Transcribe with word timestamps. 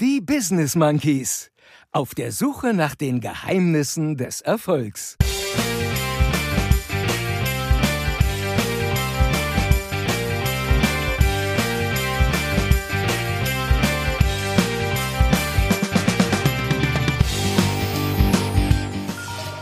Die 0.00 0.20
Business 0.20 0.76
Monkeys. 0.76 1.50
Auf 1.90 2.14
der 2.14 2.30
Suche 2.30 2.72
nach 2.72 2.94
den 2.94 3.20
Geheimnissen 3.20 4.16
des 4.16 4.40
Erfolgs. 4.40 5.16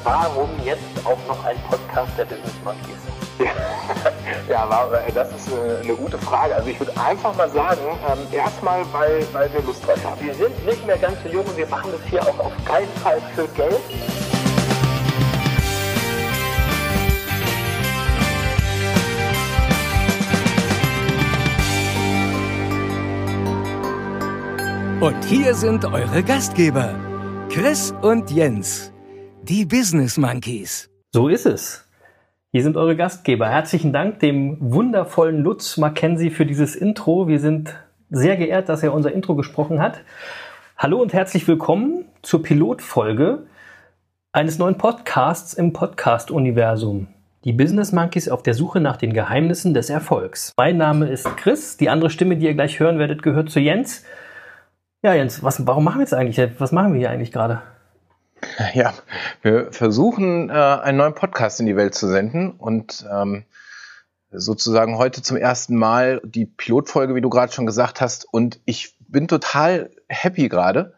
Warum 0.05 0.51
jetzt 0.63 0.83
auch 1.07 1.27
noch 1.27 1.45
ein 1.47 1.57
Podcast 1.71 2.13
der 2.19 2.27
Business 2.27 2.55
Monkeys? 2.63 4.13
Ja, 4.49 4.89
das 5.15 5.29
ist 5.33 5.49
eine 5.53 5.95
gute 5.95 6.19
Frage. 6.19 6.55
Also 6.55 6.69
ich 6.69 6.79
würde 6.79 6.93
einfach 7.01 7.35
mal 7.37 7.51
sagen, 7.51 7.81
ähm, 8.11 8.19
erstmal, 8.33 8.81
weil, 8.93 9.27
weil 9.33 9.53
wir 9.53 9.63
Lust 9.63 9.87
drauf 9.87 10.03
haben. 10.05 10.21
Wir 10.25 10.35
sind 10.35 10.67
nicht 10.67 10.87
mehr 10.87 10.99
ganz 10.99 11.17
so 11.23 11.29
jung 11.29 11.45
und 11.45 11.57
wir 11.57 11.67
machen 11.67 11.91
das 11.93 12.01
hier 12.11 12.23
auch 12.23 12.39
auf 12.39 12.53
keinen 12.65 12.89
Fall 13.03 13.21
für 13.35 13.47
Geld. 13.49 13.81
Und 25.01 25.25
hier 25.27 25.55
sind 25.55 25.85
eure 25.85 26.23
Gastgeber, 26.23 26.99
Chris 27.51 27.95
und 28.03 28.31
Jens, 28.31 28.93
die 29.43 29.67
Business 29.67 30.17
Monkeys. 30.17 30.89
So 31.13 31.29
ist 31.29 31.47
es. 31.47 31.86
Hier 32.53 32.63
sind 32.63 32.77
eure 32.77 32.95
Gastgeber. 32.95 33.49
Herzlichen 33.49 33.93
Dank 33.93 34.21
dem 34.21 34.57
wundervollen 34.61 35.43
Lutz 35.43 35.77
Mackenzie 35.79 36.31
für 36.31 36.47
dieses 36.47 36.77
Intro. 36.77 37.27
Wir 37.27 37.41
sind 37.41 37.75
sehr 38.09 38.37
geehrt, 38.37 38.69
dass 38.69 38.85
er 38.85 38.95
unser 38.95 39.13
Intro 39.13 39.35
gesprochen 39.35 39.83
hat. 39.83 40.01
Hallo 40.79 41.03
und 41.03 41.13
herzlich 41.13 41.49
willkommen 41.49 42.05
zur 42.23 42.45
Pilotfolge 42.45 43.47
eines 44.33 44.59
neuen 44.59 44.79
Podcasts 44.79 45.55
im 45.55 45.73
Podcast-Universum. 45.73 47.09
Die 47.45 47.53
Business 47.53 47.93
Monkeys 47.93 48.29
auf 48.29 48.45
der 48.45 48.55
Suche 48.55 48.81
nach 48.81 48.97
den 48.97 49.13
Geheimnissen 49.13 49.75
des 49.75 49.91
Erfolgs. 49.91 50.53
Mein 50.57 50.77
Name 50.77 51.09
ist 51.09 51.37
Chris. 51.37 51.77
Die 51.77 51.91
andere 51.91 52.11
Stimme, 52.11 52.37
die 52.37 52.47
ihr 52.47 52.55
gleich 52.55 52.79
hören 52.79 53.01
werdet, 53.01 53.25
gehört 53.25 53.51
zu 53.51 53.59
Jens. 53.59 54.05
Ja, 55.03 55.15
Jens, 55.15 55.43
was, 55.43 55.67
warum 55.67 55.83
machen 55.83 55.99
wir 55.99 56.05
jetzt 56.05 56.15
eigentlich? 56.15 56.41
Was 56.61 56.71
machen 56.71 56.93
wir 56.93 57.01
hier 57.01 57.11
eigentlich 57.11 57.33
gerade? 57.33 57.63
Ja, 58.75 58.95
wir 59.43 59.73
versuchen, 59.73 60.51
äh, 60.51 60.53
einen 60.53 60.99
neuen 60.99 61.15
Podcast 61.15 61.61
in 61.61 61.67
die 61.67 61.77
Welt 61.77 61.95
zu 61.95 62.07
senden 62.09 62.53
und 62.53 63.07
ähm, 63.11 63.45
sozusagen 64.31 64.99
heute 64.99 65.23
zum 65.23 65.37
ersten 65.37 65.77
Mal 65.77 66.21
die 66.25 66.47
Pilotfolge, 66.47 67.15
wie 67.15 67.21
du 67.21 67.31
gerade 67.31 67.53
schon 67.53 67.67
gesagt 67.67 68.01
hast. 68.01 68.27
Und 68.31 68.61
ich 68.65 68.95
bin 69.09 69.29
total 69.29 69.91
happy 70.09 70.49
gerade, 70.49 70.95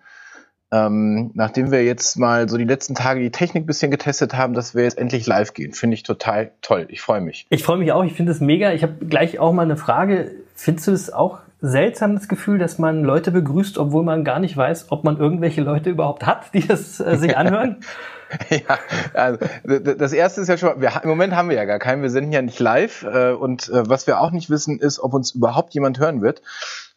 ähm, 0.70 1.30
nachdem 1.34 1.70
wir 1.70 1.84
jetzt 1.84 2.18
mal 2.18 2.48
so 2.48 2.58
die 2.58 2.64
letzten 2.64 2.94
Tage 2.94 3.20
die 3.20 3.30
Technik 3.30 3.66
bisschen 3.66 3.90
getestet 3.90 4.34
haben, 4.34 4.54
dass 4.54 4.74
wir 4.74 4.82
jetzt 4.82 4.98
endlich 4.98 5.26
live 5.26 5.54
gehen. 5.54 5.72
Finde 5.72 5.94
ich 5.94 6.02
total 6.02 6.52
toll. 6.60 6.86
Ich 6.90 7.00
freue 7.00 7.20
mich. 7.20 7.46
Ich 7.48 7.62
freue 7.62 7.78
mich 7.78 7.92
auch. 7.92 8.04
Ich 8.04 8.12
finde 8.12 8.32
es 8.32 8.40
mega. 8.40 8.72
Ich 8.72 8.82
habe 8.82 9.06
gleich 9.06 9.38
auch 9.38 9.52
mal 9.52 9.62
eine 9.62 9.76
Frage. 9.76 10.32
Findest 10.54 10.88
du 10.88 10.92
es 10.92 11.12
auch 11.12 11.38
seltsam 11.60 12.14
das 12.14 12.28
Gefühl, 12.28 12.58
dass 12.58 12.78
man 12.78 13.02
Leute 13.02 13.30
begrüßt, 13.30 13.78
obwohl 13.78 14.04
man 14.04 14.24
gar 14.24 14.38
nicht 14.38 14.56
weiß, 14.56 14.86
ob 14.90 15.04
man 15.04 15.18
irgendwelche 15.18 15.60
Leute 15.60 15.90
überhaupt 15.90 16.26
hat, 16.26 16.54
die 16.54 16.66
das 16.66 17.00
äh, 17.00 17.16
sich 17.16 17.36
anhören? 17.36 17.76
ja, 18.50 18.78
also 19.14 19.38
das 19.64 20.12
erste 20.12 20.42
ist 20.42 20.48
ja 20.48 20.58
schon, 20.58 20.80
wir, 20.80 21.00
im 21.02 21.08
Moment 21.08 21.34
haben 21.34 21.48
wir 21.48 21.56
ja 21.56 21.64
gar 21.64 21.78
keinen, 21.78 22.02
wir 22.02 22.10
senden 22.10 22.32
ja 22.32 22.42
nicht 22.42 22.60
live 22.60 23.02
äh, 23.02 23.32
und 23.32 23.68
äh, 23.70 23.88
was 23.88 24.06
wir 24.06 24.20
auch 24.20 24.30
nicht 24.30 24.50
wissen, 24.50 24.78
ist, 24.78 25.00
ob 25.00 25.14
uns 25.14 25.32
überhaupt 25.32 25.74
jemand 25.74 25.98
hören 25.98 26.20
wird 26.20 26.42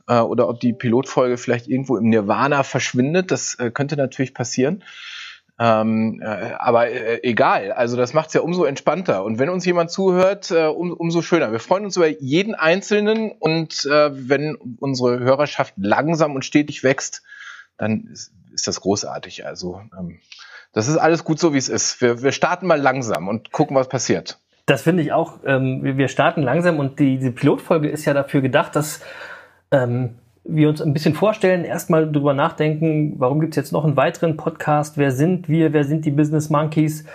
äh, 0.08 0.20
oder 0.20 0.50
ob 0.50 0.60
die 0.60 0.74
Pilotfolge 0.74 1.38
vielleicht 1.38 1.68
irgendwo 1.68 1.98
im 1.98 2.10
Nirvana 2.10 2.64
verschwindet. 2.64 3.32
Das 3.32 3.56
äh, 3.56 3.72
könnte 3.72 3.96
natürlich 3.96 4.34
passieren. 4.34 4.84
Ähm, 5.64 6.20
äh, 6.24 6.54
aber 6.58 6.90
äh, 6.90 7.20
egal, 7.22 7.72
also 7.72 7.96
das 7.96 8.16
macht 8.16 8.30
es 8.30 8.34
ja 8.34 8.42
umso 8.42 8.64
entspannter. 8.64 9.24
Und 9.24 9.38
wenn 9.38 9.50
uns 9.50 9.64
jemand 9.64 9.92
zuhört, 9.92 10.50
äh, 10.50 10.66
um, 10.66 10.92
umso 10.92 11.22
schöner. 11.22 11.52
Wir 11.52 11.60
freuen 11.60 11.86
uns 11.86 11.96
über 11.98 12.08
jeden 12.08 12.56
Einzelnen 12.56 13.32
und 13.32 13.86
äh, 13.86 14.10
wenn 14.12 14.56
unsere 14.56 15.20
Hörerschaft 15.20 15.76
langsam 15.78 16.34
und 16.34 16.46
stetig 16.46 16.84
wächst, 16.84 17.22
dann 17.78 18.08
ist, 18.12 18.34
ist 18.52 18.68
das 18.68 18.82
großartig. 18.82 19.46
Also 19.46 19.82
ähm, 19.96 20.20
das 20.74 20.88
ist 20.88 20.98
alles 20.98 21.24
gut 21.24 21.38
so, 21.38 21.54
wie 21.54 21.60
es 21.60 21.70
ist. 21.70 22.02
Wir, 22.02 22.24
wir 22.24 22.32
starten 22.32 22.66
mal 22.66 22.82
langsam 22.82 23.28
und 23.28 23.52
gucken, 23.52 23.76
was 23.76 23.88
passiert. 23.88 24.40
Das 24.66 24.82
finde 24.82 25.04
ich 25.04 25.12
auch. 25.12 25.42
Ähm, 25.46 25.82
wir 25.84 26.08
starten 26.08 26.42
langsam 26.42 26.80
und 26.80 27.00
die, 27.00 27.20
die 27.20 27.30
Pilotfolge 27.30 27.88
ist 27.88 28.06
ja 28.06 28.16
dafür 28.16 28.42
gedacht, 28.42 28.76
dass 28.76 29.02
ähm, 29.70 30.16
wir 30.44 30.70
uns 30.70 30.82
ein 30.82 30.94
bisschen 30.94 31.14
vorstellen, 31.14 31.64
erstmal 31.64 32.12
drüber 32.12 32.34
nachdenken, 32.34 33.16
warum 33.18 33.40
gibt 33.40 33.54
es 33.54 33.58
jetzt 33.58 33.72
noch 33.72 33.86
einen 33.86 33.96
weiteren 33.96 34.38
Podcast? 34.38 34.98
Wer 34.98 35.12
sind 35.12 35.50
wir? 35.50 35.74
Wer 35.74 35.84
sind 35.84 36.06
die 36.06 36.12
Business 36.12 36.50
Monkeys? 36.50 37.06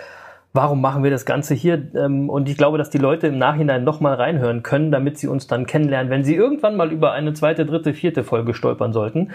Warum 0.53 0.81
machen 0.81 1.03
wir 1.03 1.11
das 1.11 1.25
Ganze 1.25 1.53
hier? 1.53 1.93
Ähm, 1.93 2.29
und 2.29 2.49
ich 2.49 2.57
glaube, 2.57 2.77
dass 2.77 2.89
die 2.89 2.97
Leute 2.97 3.27
im 3.27 3.37
Nachhinein 3.37 3.83
nochmal 3.83 4.15
reinhören 4.15 4.63
können, 4.63 4.91
damit 4.91 5.19
sie 5.19 5.27
uns 5.27 5.45
dann 5.45 5.67
kennenlernen, 5.67 6.09
wenn 6.09 6.23
sie 6.23 6.35
irgendwann 6.35 6.75
mal 6.75 6.91
über 6.91 7.11
eine 7.11 7.33
zweite, 7.33 7.65
dritte, 7.65 7.93
vierte 7.93 8.23
Folge 8.23 8.53
stolpern 8.53 8.93
sollten. 8.93 9.31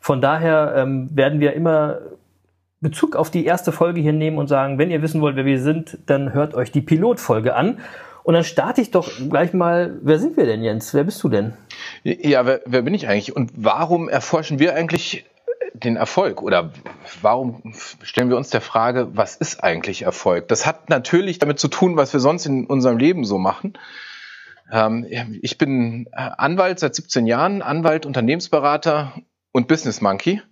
Von 0.00 0.20
daher 0.20 0.74
ähm, 0.76 1.08
werden 1.14 1.40
wir 1.40 1.54
immer 1.54 1.98
Bezug 2.80 3.16
auf 3.16 3.30
die 3.30 3.46
erste 3.46 3.72
Folge 3.72 4.00
hier 4.00 4.12
nehmen 4.12 4.38
und 4.38 4.48
sagen, 4.48 4.78
wenn 4.78 4.90
ihr 4.90 5.00
wissen 5.02 5.20
wollt, 5.20 5.36
wer 5.36 5.46
wir 5.46 5.60
sind, 5.60 5.98
dann 6.06 6.34
hört 6.34 6.54
euch 6.54 6.72
die 6.72 6.82
Pilotfolge 6.82 7.54
an. 7.54 7.78
Und 8.26 8.34
dann 8.34 8.42
starte 8.42 8.80
ich 8.80 8.90
doch 8.90 9.08
gleich 9.30 9.52
mal, 9.52 10.00
wer 10.02 10.18
sind 10.18 10.36
wir 10.36 10.46
denn, 10.46 10.60
Jens? 10.60 10.92
Wer 10.92 11.04
bist 11.04 11.22
du 11.22 11.28
denn? 11.28 11.52
Ja, 12.02 12.44
wer, 12.44 12.60
wer 12.66 12.82
bin 12.82 12.92
ich 12.92 13.06
eigentlich? 13.06 13.36
Und 13.36 13.52
warum 13.54 14.08
erforschen 14.08 14.58
wir 14.58 14.74
eigentlich 14.74 15.24
den 15.74 15.94
Erfolg? 15.94 16.42
Oder 16.42 16.72
warum 17.22 17.72
stellen 18.02 18.28
wir 18.28 18.36
uns 18.36 18.50
der 18.50 18.62
Frage, 18.62 19.16
was 19.16 19.36
ist 19.36 19.62
eigentlich 19.62 20.02
Erfolg? 20.02 20.48
Das 20.48 20.66
hat 20.66 20.90
natürlich 20.90 21.38
damit 21.38 21.60
zu 21.60 21.68
tun, 21.68 21.96
was 21.96 22.12
wir 22.12 22.18
sonst 22.18 22.46
in 22.46 22.66
unserem 22.66 22.98
Leben 22.98 23.24
so 23.24 23.38
machen. 23.38 23.74
Ähm, 24.72 25.06
ich 25.40 25.56
bin 25.56 26.06
äh, 26.10 26.16
Anwalt 26.16 26.80
seit 26.80 26.96
17 26.96 27.28
Jahren, 27.28 27.62
Anwalt, 27.62 28.06
Unternehmensberater 28.06 29.12
und 29.52 29.68
Business 29.68 30.00
Monkey. 30.00 30.42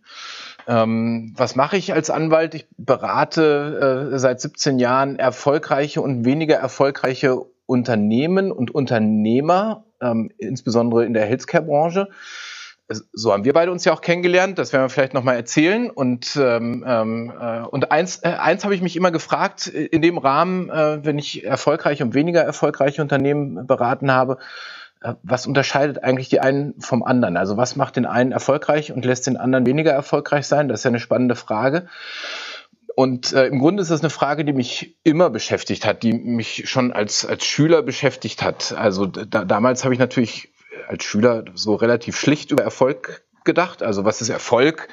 Ähm, 0.68 1.34
was 1.36 1.56
mache 1.56 1.76
ich 1.76 1.92
als 1.92 2.08
Anwalt? 2.08 2.54
Ich 2.54 2.68
berate 2.76 4.12
äh, 4.14 4.18
seit 4.20 4.40
17 4.40 4.78
Jahren 4.78 5.18
erfolgreiche 5.18 6.00
und 6.00 6.24
weniger 6.24 6.54
erfolgreiche 6.54 7.44
Unternehmen 7.66 8.52
und 8.52 8.74
Unternehmer, 8.74 9.84
ähm, 10.00 10.30
insbesondere 10.38 11.04
in 11.04 11.14
der 11.14 11.26
Healthcare-Branche. 11.26 12.08
So 13.12 13.32
haben 13.32 13.44
wir 13.44 13.54
beide 13.54 13.72
uns 13.72 13.86
ja 13.86 13.94
auch 13.94 14.02
kennengelernt, 14.02 14.58
das 14.58 14.74
werden 14.74 14.84
wir 14.84 14.88
vielleicht 14.90 15.14
nochmal 15.14 15.36
erzählen. 15.36 15.88
Und, 15.88 16.36
ähm, 16.36 16.84
ähm, 16.86 17.32
äh, 17.38 17.60
und 17.62 17.90
eins, 17.90 18.22
äh, 18.22 18.28
eins 18.28 18.64
habe 18.64 18.74
ich 18.74 18.82
mich 18.82 18.94
immer 18.94 19.10
gefragt, 19.10 19.66
in 19.66 20.02
dem 20.02 20.18
Rahmen, 20.18 20.68
äh, 20.68 21.04
wenn 21.04 21.18
ich 21.18 21.44
erfolgreiche 21.44 22.04
und 22.04 22.12
weniger 22.12 22.42
erfolgreiche 22.42 23.00
Unternehmen 23.00 23.66
beraten 23.66 24.10
habe, 24.10 24.36
äh, 25.00 25.14
was 25.22 25.46
unterscheidet 25.46 26.04
eigentlich 26.04 26.28
die 26.28 26.40
einen 26.40 26.74
vom 26.80 27.02
anderen? 27.02 27.38
Also 27.38 27.56
was 27.56 27.74
macht 27.74 27.96
den 27.96 28.04
einen 28.04 28.32
erfolgreich 28.32 28.92
und 28.92 29.06
lässt 29.06 29.26
den 29.26 29.38
anderen 29.38 29.64
weniger 29.64 29.92
erfolgreich 29.92 30.46
sein? 30.46 30.68
Das 30.68 30.80
ist 30.80 30.84
ja 30.84 30.90
eine 30.90 31.00
spannende 31.00 31.36
Frage. 31.36 31.86
Und 32.96 33.32
äh, 33.32 33.46
im 33.46 33.58
Grunde 33.58 33.82
ist 33.82 33.90
das 33.90 34.00
eine 34.00 34.10
Frage, 34.10 34.44
die 34.44 34.52
mich 34.52 34.96
immer 35.02 35.30
beschäftigt 35.30 35.84
hat, 35.84 36.02
die 36.02 36.12
mich 36.12 36.68
schon 36.68 36.92
als, 36.92 37.26
als 37.26 37.44
Schüler 37.44 37.82
beschäftigt 37.82 38.42
hat. 38.42 38.72
Also 38.72 39.06
da, 39.06 39.44
damals 39.44 39.84
habe 39.84 39.94
ich 39.94 40.00
natürlich 40.00 40.52
als 40.86 41.02
Schüler 41.04 41.44
so 41.54 41.74
relativ 41.74 42.16
schlicht 42.16 42.52
über 42.52 42.62
Erfolg 42.62 43.24
gedacht. 43.44 43.82
Also 43.82 44.04
was 44.04 44.20
ist 44.20 44.28
Erfolg? 44.28 44.88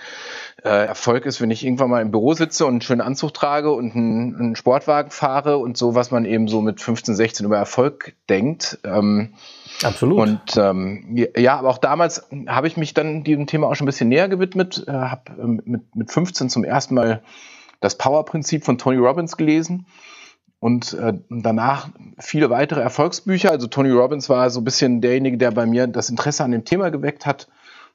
Äh, 0.64 0.88
Erfolg 0.88 1.26
ist, 1.26 1.42
wenn 1.42 1.52
ich 1.52 1.64
irgendwann 1.64 1.90
mal 1.90 2.02
im 2.02 2.12
Büro 2.12 2.34
sitze 2.34 2.66
und 2.66 2.74
einen 2.74 2.82
schönen 2.82 3.02
Anzug 3.02 3.34
trage 3.34 3.72
und 3.72 3.96
einen, 3.96 4.36
einen 4.36 4.56
Sportwagen 4.56 5.12
fahre 5.12 5.58
und 5.58 5.78
so, 5.78 5.96
was 5.96 6.12
man 6.12 6.26
eben 6.26 6.48
so 6.48 6.62
mit 6.62 6.82
15, 6.82 7.16
16 7.16 7.46
über 7.46 7.58
Erfolg 7.58 8.14
denkt. 8.30 8.80
Ähm, 8.84 9.34
Absolut. 9.84 10.20
Und 10.20 10.58
ähm, 10.58 11.18
ja, 11.36 11.58
aber 11.58 11.70
auch 11.70 11.80
damals 11.80 12.28
habe 12.48 12.68
ich 12.68 12.78
mich 12.78 12.94
dann 12.94 13.24
diesem 13.24 13.48
Thema 13.48 13.68
auch 13.68 13.76
schon 13.76 13.86
ein 13.86 13.88
bisschen 13.88 14.10
näher 14.10 14.30
gewidmet, 14.30 14.84
äh, 14.88 14.92
habe 14.92 15.32
ähm, 15.40 15.62
mit, 15.66 15.96
mit 15.96 16.12
15 16.12 16.50
zum 16.50 16.64
ersten 16.64 16.94
Mal 16.94 17.24
das 17.82 17.98
Power-Prinzip 17.98 18.64
von 18.64 18.78
Tony 18.78 18.98
Robbins 18.98 19.36
gelesen 19.36 19.86
und 20.62 20.94
äh, 20.94 21.14
danach 21.30 21.90
viele 22.20 22.50
weitere 22.50 22.82
Erfolgsbücher. 22.82 23.52
Also 23.52 23.68
Tony 23.68 23.90
Robbins 23.90 24.30
war 24.30 24.50
so 24.52 24.62
ein 24.62 24.64
bisschen 24.64 25.02
derjenige, 25.02 25.38
der 25.38 25.52
bei 25.52 25.66
mir 25.66 25.88
das 25.88 26.10
Interesse 26.10 26.44
an 26.44 26.52
dem 26.52 26.64
Thema 26.64 26.92
geweckt 26.92 27.26
hat. 27.26 27.50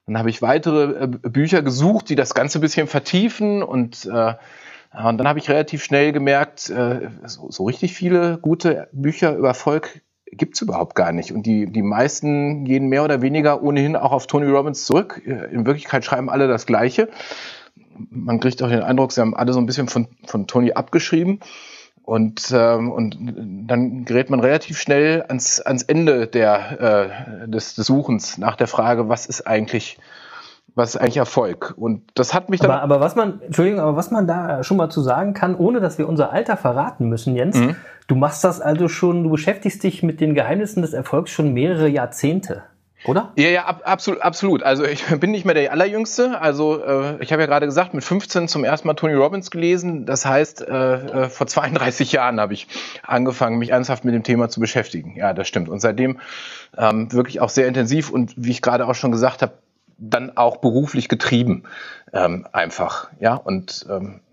Dann 0.06 0.18
habe 0.18 0.28
ich 0.28 0.42
weitere 0.42 1.04
äh, 1.04 1.06
Bücher 1.06 1.62
gesucht, 1.62 2.08
die 2.08 2.16
das 2.16 2.34
Ganze 2.34 2.58
ein 2.58 2.60
bisschen 2.60 2.88
vertiefen 2.88 3.62
und 3.62 4.04
äh, 4.04 4.34
und 4.92 5.18
dann 5.18 5.28
habe 5.28 5.38
ich 5.38 5.50
relativ 5.50 5.84
schnell 5.84 6.12
gemerkt, 6.12 6.70
äh, 6.70 7.10
so, 7.26 7.64
richtig 7.64 7.92
viele 7.92 8.38
gute 8.38 8.88
Bücher 8.92 9.36
über 9.36 9.48
Erfolg 9.48 10.00
gibt's 10.32 10.62
überhaupt 10.62 10.94
gar 10.94 11.12
nicht. 11.12 11.32
Und 11.32 11.44
die, 11.44 11.70
die 11.70 11.82
meisten 11.82 12.64
gehen 12.64 12.88
mehr 12.88 13.04
oder 13.04 13.20
weniger 13.20 13.62
ohnehin 13.62 13.94
auch 13.94 14.12
auf 14.12 14.26
Tony 14.26 14.46
Robbins 14.46 14.86
zurück. 14.86 15.20
In 15.24 15.66
Wirklichkeit 15.66 16.04
schreiben 16.04 16.30
alle 16.30 16.48
das 16.48 16.64
Gleiche 16.64 17.10
man 18.10 18.40
kriegt 18.40 18.62
auch 18.62 18.68
den 18.68 18.82
Eindruck, 18.82 19.12
sie 19.12 19.20
haben 19.20 19.36
alle 19.36 19.52
so 19.52 19.60
ein 19.60 19.66
bisschen 19.66 19.88
von, 19.88 20.08
von 20.26 20.46
Tony 20.46 20.72
abgeschrieben. 20.72 21.40
Und, 22.02 22.52
ähm, 22.54 22.92
und 22.92 23.16
dann 23.66 24.04
gerät 24.04 24.30
man 24.30 24.38
relativ 24.38 24.78
schnell 24.78 25.24
ans, 25.26 25.60
ans 25.60 25.82
Ende 25.82 26.28
der, 26.28 27.42
äh, 27.44 27.48
des, 27.48 27.74
des 27.74 27.86
Suchens 27.86 28.38
nach 28.38 28.54
der 28.54 28.68
Frage, 28.68 29.08
was 29.08 29.26
ist 29.26 29.46
eigentlich 29.46 29.98
was 30.76 30.90
ist 30.90 31.00
eigentlich 31.00 31.16
Erfolg? 31.16 31.74
Und 31.76 32.02
das 32.14 32.34
hat 32.34 32.50
mich 32.50 32.60
dann. 32.60 32.70
Aber, 32.70 32.82
aber, 32.82 33.00
was 33.00 33.16
man, 33.16 33.40
Entschuldigung, 33.40 33.80
aber 33.80 33.96
was 33.96 34.10
man 34.10 34.26
da 34.26 34.62
schon 34.62 34.76
mal 34.76 34.90
zu 34.90 35.00
sagen 35.00 35.32
kann, 35.32 35.56
ohne 35.56 35.80
dass 35.80 35.96
wir 35.98 36.06
unser 36.06 36.32
Alter 36.32 36.56
verraten 36.56 37.08
müssen, 37.08 37.34
Jens, 37.34 37.58
mhm. 37.58 37.76
du 38.06 38.14
machst 38.14 38.44
das 38.44 38.60
also 38.60 38.86
schon, 38.86 39.24
du 39.24 39.30
beschäftigst 39.30 39.82
dich 39.82 40.02
mit 40.02 40.20
den 40.20 40.34
Geheimnissen 40.34 40.82
des 40.82 40.92
Erfolgs 40.92 41.30
schon 41.30 41.54
mehrere 41.54 41.88
Jahrzehnte. 41.88 42.62
Oder? 43.06 43.32
Ja, 43.36 43.48
ja, 43.48 43.64
ab, 43.64 43.82
absolut, 43.84 44.20
absolut. 44.20 44.62
Also 44.62 44.84
ich 44.84 45.04
bin 45.20 45.30
nicht 45.30 45.44
mehr 45.44 45.54
der 45.54 45.72
Allerjüngste. 45.72 46.40
Also 46.40 46.82
äh, 46.82 47.22
ich 47.22 47.32
habe 47.32 47.42
ja 47.42 47.46
gerade 47.46 47.66
gesagt, 47.66 47.94
mit 47.94 48.04
15 48.04 48.48
zum 48.48 48.64
ersten 48.64 48.88
Mal 48.88 48.94
Tony 48.94 49.14
Robbins 49.14 49.50
gelesen. 49.50 50.06
Das 50.06 50.26
heißt, 50.26 50.62
äh, 50.62 51.24
äh, 51.24 51.28
vor 51.28 51.46
32 51.46 52.12
Jahren 52.12 52.40
habe 52.40 52.54
ich 52.54 52.66
angefangen, 53.02 53.58
mich 53.58 53.70
ernsthaft 53.70 54.04
mit 54.04 54.14
dem 54.14 54.22
Thema 54.22 54.48
zu 54.48 54.60
beschäftigen. 54.60 55.16
Ja, 55.16 55.32
das 55.32 55.48
stimmt. 55.48 55.68
Und 55.68 55.80
seitdem 55.80 56.18
ähm, 56.76 57.12
wirklich 57.12 57.40
auch 57.40 57.50
sehr 57.50 57.68
intensiv 57.68 58.10
und 58.10 58.34
wie 58.36 58.50
ich 58.50 58.62
gerade 58.62 58.86
auch 58.86 58.94
schon 58.94 59.12
gesagt 59.12 59.42
habe, 59.42 59.52
dann 59.98 60.36
auch 60.36 60.58
beruflich 60.58 61.08
getrieben 61.08 61.62
ähm, 62.12 62.46
einfach. 62.52 63.08
Ja, 63.20 63.34
und 63.34 63.86
ähm, 63.88 64.16
äh, 64.16 64.25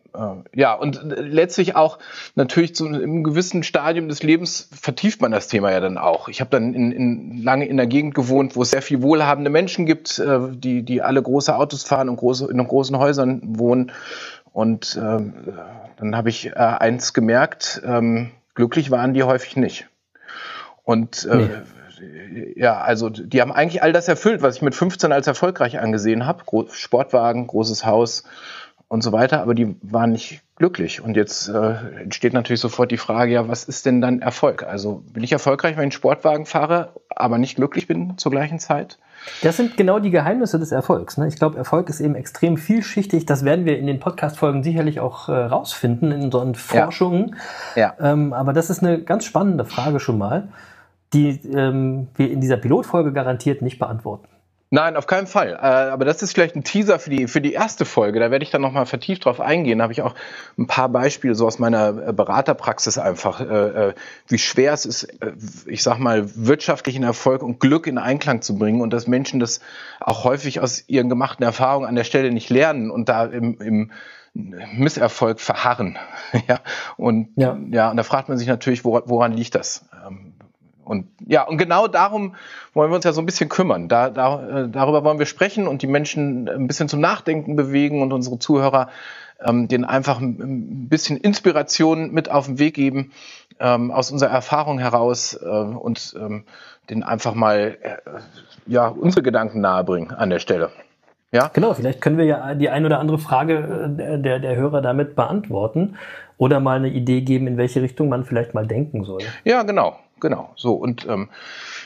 ja, 0.54 0.74
und 0.74 1.02
letztlich 1.04 1.76
auch 1.76 1.98
natürlich 2.36 2.76
zu 2.76 2.86
einem 2.86 3.24
gewissen 3.24 3.64
Stadium 3.64 4.10
des 4.10 4.22
Lebens 4.22 4.70
vertieft 4.80 5.22
man 5.22 5.32
das 5.32 5.48
Thema 5.48 5.72
ja 5.72 5.80
dann 5.80 5.98
auch. 5.98 6.28
Ich 6.28 6.40
habe 6.40 6.52
dann 6.52 6.74
in, 6.74 6.92
in, 6.92 7.44
lange 7.44 7.66
in 7.66 7.78
der 7.78 7.88
Gegend 7.88 8.14
gewohnt, 8.14 8.56
wo 8.56 8.62
es 8.62 8.72
sehr 8.72 8.84
viel 8.84 9.02
wohlhabende 9.02 9.50
Menschen 9.50 9.86
gibt, 9.86 10.20
äh, 10.20 10.40
die, 10.52 10.84
die 10.84 11.02
alle 11.02 11.22
große 11.22 11.56
Autos 11.56 11.84
fahren 11.84 12.10
und 12.10 12.18
große, 12.18 12.48
in 12.52 12.64
großen 12.64 12.98
Häusern 12.98 13.42
wohnen. 13.58 13.92
Und 14.52 14.96
äh, 14.96 15.20
dann 15.98 16.16
habe 16.16 16.30
ich 16.30 16.48
äh, 16.48 16.54
eins 16.54 17.14
gemerkt, 17.14 17.82
ähm, 17.84 18.30
glücklich 18.54 18.92
waren 18.92 19.14
die 19.14 19.24
häufig 19.24 19.56
nicht. 19.56 19.88
Und 20.84 21.26
äh, 21.26 21.36
nee 21.36 21.50
ja, 22.56 22.80
also 22.82 23.10
die 23.10 23.42
haben 23.42 23.52
eigentlich 23.52 23.84
all 23.84 23.94
das 23.94 24.08
erfüllt, 24.08 24.42
was 24.42 24.58
ich 24.58 24.62
mit 24.62 24.76
15 24.76 25.12
als 25.12 25.28
erfolgreich 25.28 25.80
angesehen 25.80 26.26
habe. 26.26 26.44
Sportwagen, 26.72 27.48
großes 27.48 27.86
Haus, 27.86 28.24
und 28.94 29.02
so 29.02 29.12
weiter, 29.12 29.42
aber 29.42 29.56
die 29.56 29.76
waren 29.82 30.12
nicht 30.12 30.44
glücklich. 30.56 31.02
Und 31.02 31.18
jetzt 31.18 31.50
äh, 31.50 32.02
entsteht 32.04 32.32
natürlich 32.32 32.60
sofort 32.60 32.92
die 32.92 32.98
Frage, 32.98 33.34
ja, 33.34 33.48
was 33.48 33.64
ist 33.64 33.88
denn 33.88 34.02
dann 34.02 34.22
Erfolg? 34.22 34.62
Also 34.62 35.02
bin 35.12 35.24
ich 35.24 35.32
erfolgreich, 35.32 35.78
wenn 35.78 35.88
ich 35.88 35.96
Sportwagen 35.96 36.46
fahre, 36.46 36.90
aber 37.10 37.40
nicht 37.40 37.56
glücklich 37.56 37.88
bin 37.88 38.20
zur 38.20 38.32
gleichen 38.32 38.60
Zeit? 38.60 39.00
Das 39.42 39.58
sind 39.58 39.78
genau 39.78 39.98
die 39.98 40.12
Geheimnisse 40.12 40.60
des 40.60 40.72
Erfolgs. 40.72 41.18
Ne? 41.18 41.28
Ich 41.28 41.38
glaube, 41.38 41.58
Erfolg 41.58 41.90
ist 41.90 42.02
eben 42.02 42.14
extrem 42.14 42.56
vielschichtig. 42.56 43.26
Das 43.26 43.44
werden 43.44 43.66
wir 43.66 43.80
in 43.80 43.88
den 43.88 44.00
Podcast-Folgen 44.00 44.62
sicherlich 44.62 45.00
auch 45.00 45.28
äh, 45.28 45.32
rausfinden 45.32 46.12
in 46.12 46.26
unseren 46.26 46.54
Forschungen. 46.54 47.36
Ja. 47.76 47.96
ja. 48.00 48.12
Ähm, 48.12 48.32
aber 48.32 48.54
das 48.54 48.70
ist 48.70 48.84
eine 48.84 49.02
ganz 49.02 49.26
spannende 49.26 49.66
Frage 49.66 50.00
schon 50.00 50.20
mal, 50.20 50.50
die 51.14 51.42
ähm, 51.52 52.10
wir 52.14 52.30
in 52.30 52.42
dieser 52.42 52.58
Pilotfolge 52.58 53.12
garantiert 53.12 53.64
nicht 53.64 53.80
beantworten. 53.80 54.28
Nein, 54.74 54.98
auf 54.98 55.06
keinen 55.06 55.28
Fall. 55.28 55.50
Äh, 55.52 55.92
aber 55.92 56.04
das 56.04 56.24
ist 56.24 56.34
vielleicht 56.34 56.56
ein 56.56 56.64
Teaser 56.64 56.98
für 56.98 57.12
die, 57.12 57.28
für 57.28 57.42
die 57.42 57.54
erste 57.54 57.86
Folge. 57.86 58.20
Da 58.20 58.32
werde 58.32 58.42
ich 58.42 58.50
dann 58.50 58.64
nochmal 58.64 58.88
vertieft 58.88 59.26
drauf 59.26 59.40
eingehen. 59.40 59.78
Da 59.78 59.84
habe 59.84 59.94
ich 59.94 60.02
auch 60.02 60.16
ein 60.58 60.66
paar 60.66 60.90
Beispiele 60.90 61.36
so 61.36 61.46
aus 61.46 61.60
meiner 61.60 62.08
äh, 62.08 62.12
Beraterpraxis 62.12 62.98
einfach, 62.98 63.40
äh, 63.40 63.94
wie 64.28 64.40
schwer 64.40 64.74
es 64.74 64.88
ist, 64.88 65.08
ich 65.68 65.84
sag 65.84 66.00
mal, 66.00 66.28
wirtschaftlichen 66.36 67.04
Erfolg 67.04 67.44
und 67.44 67.60
Glück 67.60 67.86
in 67.86 68.00
Einklang 68.00 68.42
zu 68.42 68.58
bringen 68.58 68.82
und 68.82 68.92
dass 68.92 69.06
Menschen 69.06 69.40
das 69.40 69.60
auch 70.00 70.24
häufig 70.24 70.60
aus 70.60 70.90
ihren 70.90 71.08
gemachten 71.08 71.44
Erfahrungen 71.44 71.88
an 71.88 71.94
der 71.94 72.04
Stelle 72.04 72.32
nicht 72.32 72.50
lernen 72.50 72.90
und 72.90 73.10
da 73.10 73.26
im, 73.26 73.62
im 73.62 73.92
Misserfolg 74.34 75.40
verharren. 75.40 76.00
ja. 76.48 76.62
Und 76.98 77.30
ja. 77.36 77.56
ja, 77.70 77.92
und 77.92 77.98
da 77.98 78.02
fragt 78.02 78.28
man 78.28 78.40
sich 78.40 78.48
natürlich, 78.48 78.84
woran, 78.84 79.04
woran 79.06 79.34
liegt 79.34 79.54
das? 79.54 79.86
Und 80.84 81.08
ja, 81.26 81.44
und 81.44 81.58
genau 81.58 81.88
darum 81.88 82.36
wollen 82.74 82.92
wir 82.92 82.96
uns 82.96 83.06
ja 83.06 83.14
so 83.14 83.22
ein 83.22 83.26
bisschen 83.26 83.50
kümmern. 83.50 83.88
Da, 83.88 84.10
da, 84.10 84.64
äh, 84.64 84.70
darüber 84.70 85.04
wollen 85.04 85.20
wir 85.20 85.26
sprechen 85.26 85.68
und 85.68 85.82
die 85.82 85.88
Menschen 85.88 86.50
ein 86.50 86.68
bisschen 86.68 86.90
zum 86.90 87.00
Nachdenken 87.00 87.56
bewegen 87.56 88.02
und 88.02 88.14
unsere 88.14 88.40
Zuhörer 88.40 88.90
ähm, 89.46 89.68
denen 89.68 89.86
einfach 89.86 90.20
ein 90.20 90.88
bisschen 90.90 91.18
Inspiration 91.18 92.12
mit 92.12 92.30
auf 92.30 92.46
den 92.46 92.60
Weg 92.60 92.76
geben, 92.76 93.12
ähm, 93.60 93.92
aus 93.92 94.12
unserer 94.12 94.32
Erfahrung 94.32 94.80
heraus 94.80 95.40
äh, 95.42 95.48
und 95.48 96.16
ähm, 96.20 96.44
denen 96.90 97.04
einfach 97.04 97.34
mal 97.34 97.78
äh, 97.82 97.98
ja, 98.66 98.88
unsere 98.88 99.24
Gedanken 99.24 99.62
nahebringen 99.62 100.12
an 100.12 100.30
der 100.30 100.40
Stelle. 100.40 100.70
Ja? 101.32 101.50
Genau, 101.54 101.74
vielleicht 101.74 102.02
können 102.02 102.18
wir 102.18 102.26
ja 102.26 102.54
die 102.56 102.70
ein 102.70 102.86
oder 102.86 103.00
andere 103.00 103.18
Frage 103.18 103.96
äh, 103.98 104.20
der, 104.20 104.40
der 104.40 104.56
Hörer 104.56 104.82
damit 104.82 105.16
beantworten 105.16 105.96
oder 106.38 106.60
mal 106.60 106.78
eine 106.78 106.90
Idee 106.90 107.22
geben, 107.22 107.48
in 107.48 107.58
welche 107.58 107.82
Richtung 107.82 108.10
man 108.10 108.26
vielleicht 108.26 108.54
mal 108.54 108.68
denken 108.68 109.04
soll. 109.04 109.22
Ja, 109.44 109.64
genau 109.64 109.98
genau. 110.20 110.52
So 110.56 110.74
und 110.74 111.08
ähm, 111.08 111.30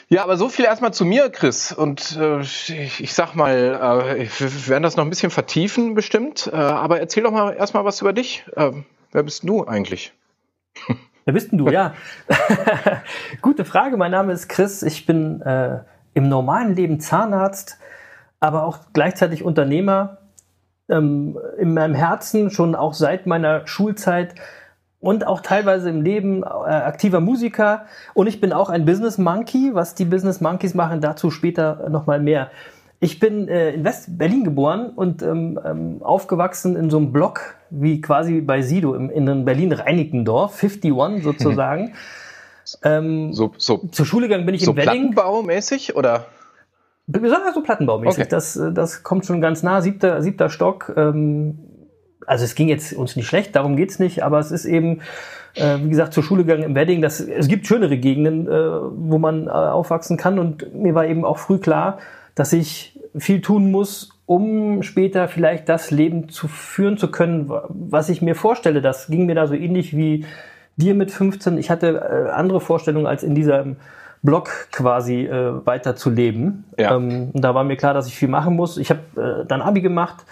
ja, 0.09 0.23
aber 0.23 0.37
so 0.37 0.47
viel 0.47 0.63
erstmal 0.63 0.93
zu 0.93 1.03
mir, 1.03 1.29
Chris. 1.29 1.73
Und 1.73 2.15
äh, 2.15 2.39
ich, 2.39 3.01
ich 3.01 3.13
sag 3.13 3.35
mal, 3.35 4.17
äh, 4.17 4.27
wir 4.39 4.67
werden 4.67 4.83
das 4.83 4.95
noch 4.95 5.03
ein 5.03 5.09
bisschen 5.09 5.31
vertiefen, 5.31 5.95
bestimmt. 5.95 6.49
Äh, 6.51 6.55
aber 6.55 7.01
erzähl 7.01 7.23
doch 7.23 7.31
mal 7.31 7.53
erstmal 7.53 7.83
was 7.83 7.99
über 7.99 8.13
dich. 8.13 8.45
Äh, 8.55 8.71
wer 9.11 9.23
bist 9.23 9.43
du 9.47 9.65
eigentlich? 9.65 10.13
Wer 11.25 11.33
bist 11.33 11.51
denn 11.51 11.57
du? 11.57 11.67
Ja. 11.67 11.93
Gute 13.41 13.65
Frage. 13.65 13.97
Mein 13.97 14.11
Name 14.11 14.31
ist 14.31 14.47
Chris. 14.47 14.81
Ich 14.81 15.05
bin 15.05 15.41
äh, 15.41 15.79
im 16.13 16.29
normalen 16.29 16.73
Leben 16.73 17.01
Zahnarzt, 17.01 17.79
aber 18.39 18.63
auch 18.63 18.79
gleichzeitig 18.93 19.43
Unternehmer. 19.43 20.19
Ähm, 20.87 21.37
in 21.57 21.73
meinem 21.73 21.95
Herzen 21.95 22.49
schon 22.49 22.75
auch 22.75 22.93
seit 22.93 23.25
meiner 23.25 23.67
Schulzeit 23.67 24.35
und 24.99 25.27
auch 25.27 25.41
teilweise 25.41 25.89
im 25.89 26.01
Leben 26.01 26.43
äh, 26.43 26.45
aktiver 26.45 27.19
Musiker. 27.19 27.85
Und 28.13 28.27
ich 28.27 28.41
bin 28.41 28.51
auch 28.51 28.69
ein 28.69 28.85
Business 28.85 29.17
Monkey. 29.17 29.71
Was 29.73 29.95
die 29.95 30.05
Business 30.05 30.41
Monkeys 30.41 30.73
machen, 30.73 31.01
dazu 31.01 31.29
später 31.29 31.89
nochmal 31.89 32.19
mehr. 32.19 32.49
Ich 32.99 33.19
bin 33.19 33.47
äh, 33.47 33.71
in 33.71 33.83
West-Berlin 33.83 34.43
geboren 34.43 34.89
und 34.95 35.21
ähm, 35.21 35.59
ähm, 35.63 36.01
aufgewachsen 36.01 36.75
in 36.75 36.89
so 36.89 36.97
einem 36.97 37.11
Block, 37.11 37.55
wie 37.69 38.01
quasi 38.01 38.41
bei 38.41 38.63
Sido 38.63 38.95
im, 38.95 39.11
in 39.11 39.45
Berlin-Reinickendorf, 39.45 40.63
51 40.63 40.91
sozusagen. 41.23 41.93
ähm, 42.81 43.33
so, 43.33 43.51
so, 43.57 43.77
zur 43.91 44.05
Schule 44.05 44.27
gegangen 44.27 44.47
bin 44.47 44.55
ich 44.55 44.65
so 44.65 44.71
in 44.71 44.77
Wedding. 44.77 45.11
Plattenbaumäßig 45.11 45.95
oder? 45.95 46.25
Wir 47.05 47.29
sagen 47.29 47.43
so 47.53 47.61
Plattenbaumäßig. 47.61 48.23
Okay. 48.23 48.29
Das, 48.29 48.57
äh, 48.57 48.73
das 48.73 49.03
kommt 49.03 49.27
schon 49.27 49.41
ganz 49.41 49.61
nah. 49.61 49.81
Siebter, 49.81 50.23
siebter 50.23 50.49
Stock. 50.49 50.91
Ähm, 50.97 51.59
also 52.27 52.43
es 52.43 52.53
ging 52.53 52.67
jetzt 52.67 52.93
uns 52.93 53.15
nicht 53.15 53.25
schlecht, 53.25 53.55
darum 53.55 53.75
geht's 53.75 53.97
nicht, 53.97 54.21
aber 54.23 54.37
es 54.37 54.51
ist 54.51 54.65
eben, 54.65 54.99
äh, 55.55 55.77
wie 55.79 55.89
gesagt, 55.89 56.13
zur 56.13 56.23
Schule 56.23 56.43
gegangen 56.43 56.63
im 56.63 56.75
Wedding. 56.75 57.01
Das, 57.01 57.19
es 57.21 57.47
gibt 57.47 57.65
schönere 57.65 57.97
Gegenden, 57.97 58.47
äh, 58.47 58.51
wo 58.51 59.17
man 59.17 59.47
äh, 59.47 59.49
aufwachsen 59.49 60.17
kann 60.17 60.37
und 60.37 60.75
mir 60.75 60.93
war 60.93 61.05
eben 61.05 61.25
auch 61.25 61.39
früh 61.39 61.57
klar, 61.57 61.97
dass 62.35 62.53
ich 62.53 62.99
viel 63.17 63.41
tun 63.41 63.71
muss, 63.71 64.09
um 64.25 64.83
später 64.83 65.29
vielleicht 65.29 65.69
das 65.69 65.89
Leben 65.89 66.27
zu 66.27 66.49
führen 66.49 66.97
zu 66.97 67.09
können, 67.09 67.49
was 67.69 68.09
ich 68.09 68.21
mir 68.21 68.35
vorstelle. 68.35 68.81
Das 68.81 69.07
ging 69.07 69.25
mir 69.25 69.35
da 69.35 69.47
so 69.47 69.55
ähnlich 69.55 69.95
wie 69.95 70.25
dir 70.75 70.93
mit 70.93 71.11
15. 71.11 71.57
Ich 71.57 71.71
hatte 71.71 72.27
äh, 72.27 72.29
andere 72.31 72.59
Vorstellungen 72.59 73.07
als 73.07 73.23
in 73.23 73.35
diesem 73.35 73.77
Blog 74.21 74.49
quasi 74.73 75.25
äh, 75.25 75.65
weiter 75.65 75.95
zu 75.95 76.09
leben. 76.09 76.65
Ja. 76.77 76.95
Ähm, 76.95 77.31
da 77.33 77.55
war 77.55 77.63
mir 77.63 77.77
klar, 77.77 77.93
dass 77.93 78.07
ich 78.07 78.15
viel 78.15 78.27
machen 78.27 78.55
muss. 78.55 78.77
Ich 78.77 78.89
habe 78.89 78.99
äh, 79.15 79.47
dann 79.47 79.61
Abi 79.61 79.79
gemacht 79.79 80.25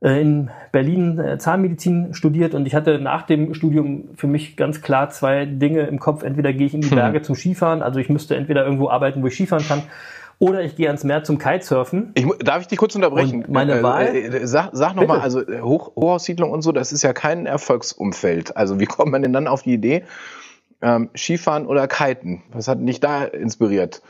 in 0.00 0.50
Berlin 0.72 1.18
äh, 1.18 1.38
Zahnmedizin 1.38 2.12
studiert 2.12 2.54
und 2.54 2.66
ich 2.66 2.74
hatte 2.74 2.98
nach 2.98 3.22
dem 3.22 3.54
Studium 3.54 4.10
für 4.14 4.26
mich 4.26 4.56
ganz 4.56 4.82
klar 4.82 5.08
zwei 5.08 5.46
Dinge 5.46 5.82
im 5.82 5.98
Kopf. 5.98 6.22
Entweder 6.22 6.52
gehe 6.52 6.66
ich 6.66 6.74
in 6.74 6.82
die 6.82 6.90
hm. 6.90 6.96
Berge 6.96 7.22
zum 7.22 7.34
Skifahren, 7.34 7.82
also 7.82 7.98
ich 7.98 8.10
müsste 8.10 8.36
entweder 8.36 8.64
irgendwo 8.64 8.90
arbeiten, 8.90 9.22
wo 9.22 9.26
ich 9.26 9.34
Skifahren 9.34 9.66
kann, 9.66 9.82
oder 10.38 10.62
ich 10.62 10.76
gehe 10.76 10.88
ans 10.88 11.02
Meer 11.02 11.24
zum 11.24 11.38
Kitesurfen. 11.38 12.12
Ich, 12.14 12.26
darf 12.40 12.60
ich 12.60 12.66
dich 12.68 12.78
kurz 12.78 12.94
unterbrechen? 12.94 13.46
Und 13.46 13.52
meine 13.52 13.78
äh, 13.78 13.82
Wahl? 13.82 14.14
Äh, 14.14 14.46
sag 14.46 14.70
sag 14.72 14.94
nochmal, 14.94 15.20
also 15.20 15.40
Hoch, 15.62 15.96
Hochhaussiedlung 15.96 16.50
und 16.50 16.60
so, 16.60 16.72
das 16.72 16.92
ist 16.92 17.02
ja 17.02 17.14
kein 17.14 17.46
Erfolgsumfeld. 17.46 18.54
Also 18.56 18.78
wie 18.78 18.84
kommt 18.86 19.12
man 19.12 19.22
denn 19.22 19.32
dann 19.32 19.48
auf 19.48 19.62
die 19.62 19.72
Idee, 19.72 20.04
ähm, 20.82 21.08
Skifahren 21.16 21.66
oder 21.66 21.88
Kiten? 21.88 22.42
Was 22.52 22.68
hat 22.68 22.78
dich 22.80 23.00
da 23.00 23.24
inspiriert? 23.24 24.02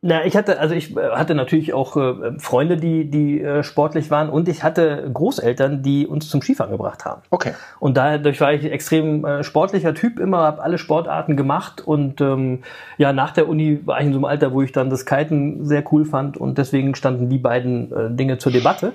Na, 0.00 0.24
ich 0.24 0.36
hatte, 0.36 0.60
also 0.60 0.76
ich 0.76 0.96
äh, 0.96 1.10
hatte 1.10 1.34
natürlich 1.34 1.74
auch 1.74 1.96
äh, 1.96 2.38
Freunde, 2.38 2.76
die, 2.76 3.10
die 3.10 3.42
äh, 3.42 3.64
sportlich 3.64 4.12
waren 4.12 4.28
und 4.30 4.48
ich 4.48 4.62
hatte 4.62 5.10
Großeltern, 5.12 5.82
die 5.82 6.06
uns 6.06 6.28
zum 6.28 6.40
Skifahren 6.40 6.70
gebracht 6.70 7.04
haben. 7.04 7.22
Okay. 7.30 7.54
Und 7.80 7.96
dadurch 7.96 8.40
war 8.40 8.52
ich 8.52 8.64
extrem 8.64 9.24
äh, 9.24 9.42
sportlicher 9.42 9.94
Typ, 9.94 10.20
immer 10.20 10.38
habe 10.38 10.62
alle 10.62 10.78
Sportarten 10.78 11.36
gemacht 11.36 11.80
und 11.80 12.20
ähm, 12.20 12.62
ja, 12.96 13.12
nach 13.12 13.32
der 13.32 13.48
Uni 13.48 13.80
war 13.86 13.98
ich 13.98 14.06
in 14.06 14.12
so 14.12 14.18
einem 14.18 14.26
Alter, 14.26 14.52
wo 14.52 14.62
ich 14.62 14.70
dann 14.70 14.88
das 14.88 15.04
Kiten 15.04 15.64
sehr 15.64 15.82
cool 15.90 16.04
fand 16.04 16.36
und 16.36 16.58
deswegen 16.58 16.94
standen 16.94 17.28
die 17.28 17.38
beiden 17.38 17.92
äh, 17.92 18.10
Dinge 18.10 18.38
zur 18.38 18.52
Debatte. 18.52 18.92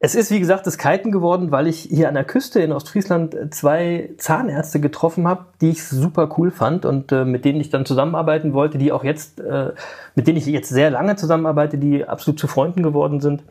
Es 0.00 0.14
ist, 0.14 0.30
wie 0.30 0.38
gesagt, 0.38 0.64
das 0.64 0.78
Kiten 0.78 1.10
geworden, 1.10 1.50
weil 1.50 1.66
ich 1.66 1.80
hier 1.80 2.06
an 2.06 2.14
der 2.14 2.22
Küste 2.22 2.60
in 2.60 2.70
Ostfriesland 2.70 3.36
zwei 3.52 4.10
Zahnärzte 4.16 4.78
getroffen 4.78 5.26
habe, 5.26 5.46
die 5.60 5.70
ich 5.70 5.82
super 5.82 6.28
cool 6.38 6.52
fand 6.52 6.84
und 6.84 7.10
äh, 7.10 7.24
mit 7.24 7.44
denen 7.44 7.60
ich 7.60 7.70
dann 7.70 7.84
zusammenarbeiten 7.84 8.52
wollte, 8.52 8.78
die 8.78 8.92
auch 8.92 9.02
jetzt, 9.02 9.40
äh, 9.40 9.72
mit 10.14 10.28
denen 10.28 10.38
ich 10.38 10.46
jetzt 10.46 10.68
sehr 10.68 10.90
lange 10.90 11.16
zusammenarbeite, 11.16 11.78
die 11.78 12.04
absolut 12.04 12.38
zu 12.38 12.46
Freunden 12.46 12.84
geworden 12.84 13.20
sind. 13.20 13.42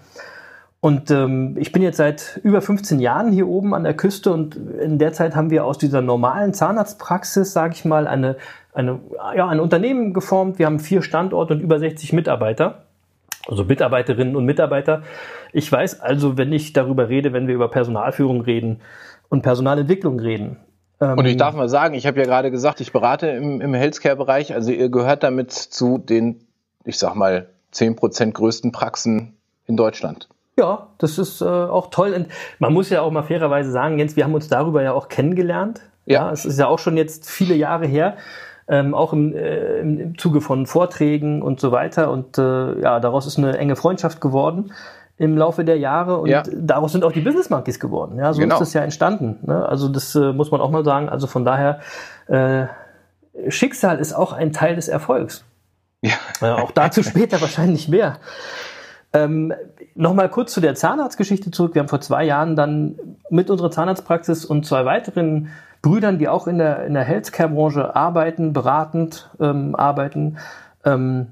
Und 0.79 1.11
ähm, 1.11 1.57
ich 1.59 1.73
bin 1.73 1.81
jetzt 1.81 1.97
seit 1.97 2.39
über 2.43 2.61
15 2.61 2.99
Jahren 2.99 3.33
hier 3.33 3.49
oben 3.49 3.73
an 3.73 3.83
der 3.83 3.95
Küste 3.95 4.31
und 4.31 4.55
in 4.55 4.99
der 4.99 5.11
Zeit 5.11 5.35
haben 5.35 5.49
wir 5.49 5.65
aus 5.65 5.77
dieser 5.77 6.01
normalen 6.01 6.53
Zahnarztpraxis, 6.53 7.51
sage 7.51 7.73
ich 7.73 7.83
mal, 7.83 8.07
eine, 8.07 8.37
eine, 8.73 9.01
ja, 9.35 9.47
ein 9.47 9.59
Unternehmen 9.59 10.13
geformt. 10.13 10.59
Wir 10.59 10.67
haben 10.67 10.79
vier 10.79 11.01
Standorte 11.01 11.55
und 11.55 11.59
über 11.59 11.77
60 11.77 12.13
Mitarbeiter. 12.13 12.86
Also 13.47 13.63
Mitarbeiterinnen 13.63 14.35
und 14.35 14.45
Mitarbeiter. 14.45 15.03
Ich 15.53 15.71
weiß 15.71 16.01
also, 16.01 16.37
wenn 16.37 16.51
ich 16.51 16.73
darüber 16.73 17.09
rede, 17.09 17.33
wenn 17.33 17.47
wir 17.47 17.55
über 17.55 17.69
Personalführung 17.69 18.41
reden 18.41 18.81
und 19.29 19.41
Personalentwicklung 19.41 20.19
reden. 20.19 20.57
Ähm, 20.99 21.17
und 21.17 21.25
ich 21.25 21.37
darf 21.37 21.55
mal 21.55 21.69
sagen, 21.69 21.95
ich 21.95 22.05
habe 22.07 22.19
ja 22.19 22.25
gerade 22.25 22.51
gesagt, 22.51 22.81
ich 22.81 22.91
berate 22.91 23.27
im, 23.27 23.61
im 23.61 23.73
Healthcare-Bereich, 23.73 24.53
also 24.53 24.71
ihr 24.71 24.89
gehört 24.89 25.23
damit 25.23 25.51
zu 25.51 25.97
den, 25.97 26.41
ich 26.83 26.97
sag 26.97 27.15
mal, 27.15 27.47
zehn 27.71 27.95
Prozent 27.95 28.33
größten 28.33 28.71
Praxen 28.71 29.37
in 29.65 29.77
Deutschland. 29.77 30.27
Ja, 30.57 30.87
das 30.97 31.19
ist 31.19 31.41
äh, 31.41 31.45
auch 31.45 31.87
toll. 31.91 32.13
Und 32.13 32.27
man 32.57 32.73
muss 32.73 32.89
ja 32.89 33.01
auch 33.01 33.11
mal 33.11 33.23
fairerweise 33.23 33.71
sagen, 33.71 33.99
Jens, 33.99 34.15
wir 34.15 34.23
haben 34.23 34.33
uns 34.33 34.47
darüber 34.47 34.81
ja 34.81 34.93
auch 34.93 35.07
kennengelernt. 35.07 35.81
Ja. 36.05 36.25
ja 36.25 36.31
es 36.31 36.45
ist 36.45 36.57
ja 36.57 36.67
auch 36.67 36.79
schon 36.79 36.97
jetzt 36.97 37.29
viele 37.29 37.53
Jahre 37.53 37.85
her 37.85 38.17
ähm, 38.67 38.93
auch 38.93 39.13
im, 39.13 39.35
äh, 39.35 39.79
im 39.79 40.17
Zuge 40.17 40.41
von 40.41 40.65
Vorträgen 40.65 41.41
und 41.41 41.59
so 41.59 41.71
weiter. 41.71 42.11
Und 42.11 42.37
äh, 42.37 42.81
ja, 42.81 42.99
daraus 42.99 43.27
ist 43.27 43.37
eine 43.37 43.57
enge 43.57 43.75
Freundschaft 43.75 44.21
geworden 44.21 44.71
im 45.19 45.35
Laufe 45.35 45.65
der 45.65 45.77
Jahre 45.79 46.19
und 46.19 46.29
ja. 46.29 46.43
daraus 46.53 46.91
sind 46.91 47.03
auch 47.03 47.11
die 47.11 47.21
Business 47.21 47.49
Monkeys 47.49 47.79
geworden. 47.79 48.19
Ja, 48.19 48.33
so 48.33 48.39
genau. 48.39 48.55
ist 48.55 48.59
das 48.59 48.73
ja 48.73 48.81
entstanden. 48.81 49.39
Ne? 49.41 49.65
Also 49.67 49.87
das 49.87 50.13
äh, 50.13 50.31
muss 50.31 50.51
man 50.51 50.61
auch 50.61 50.69
mal 50.69 50.83
sagen. 50.83 51.09
Also 51.09 51.25
von 51.25 51.43
daher, 51.43 51.79
äh, 52.27 52.67
Schicksal 53.49 53.97
ist 53.97 54.13
auch 54.13 54.31
ein 54.31 54.51
Teil 54.53 54.75
des 54.75 54.87
Erfolgs. 54.87 55.43
Ja. 56.01 56.13
Äh, 56.41 56.51
auch 56.51 56.69
dazu 56.69 57.01
später 57.01 57.41
wahrscheinlich 57.41 57.87
mehr. 57.87 58.17
Ähm, 59.13 59.53
Nochmal 59.99 60.29
kurz 60.29 60.53
zu 60.53 60.61
der 60.61 60.75
Zahnarztgeschichte 60.75 61.49
zurück. 61.49 61.73
Wir 61.73 61.79
haben 61.79 61.89
vor 61.89 62.01
zwei 62.01 62.23
Jahren 62.23 62.55
dann 62.55 62.99
mit 63.31 63.49
unserer 63.49 63.71
Zahnarztpraxis 63.71 64.45
und 64.45 64.63
zwei 64.63 64.85
weiteren 64.85 65.49
Brüdern, 65.81 66.17
die 66.17 66.27
auch 66.27 66.47
in 66.47 66.57
der, 66.57 66.85
in 66.85 66.93
der 66.93 67.03
Healthcare-Branche 67.03 67.95
arbeiten, 67.95 68.53
beratend 68.53 69.29
ähm, 69.39 69.75
arbeiten, 69.75 70.37
ähm, 70.83 71.27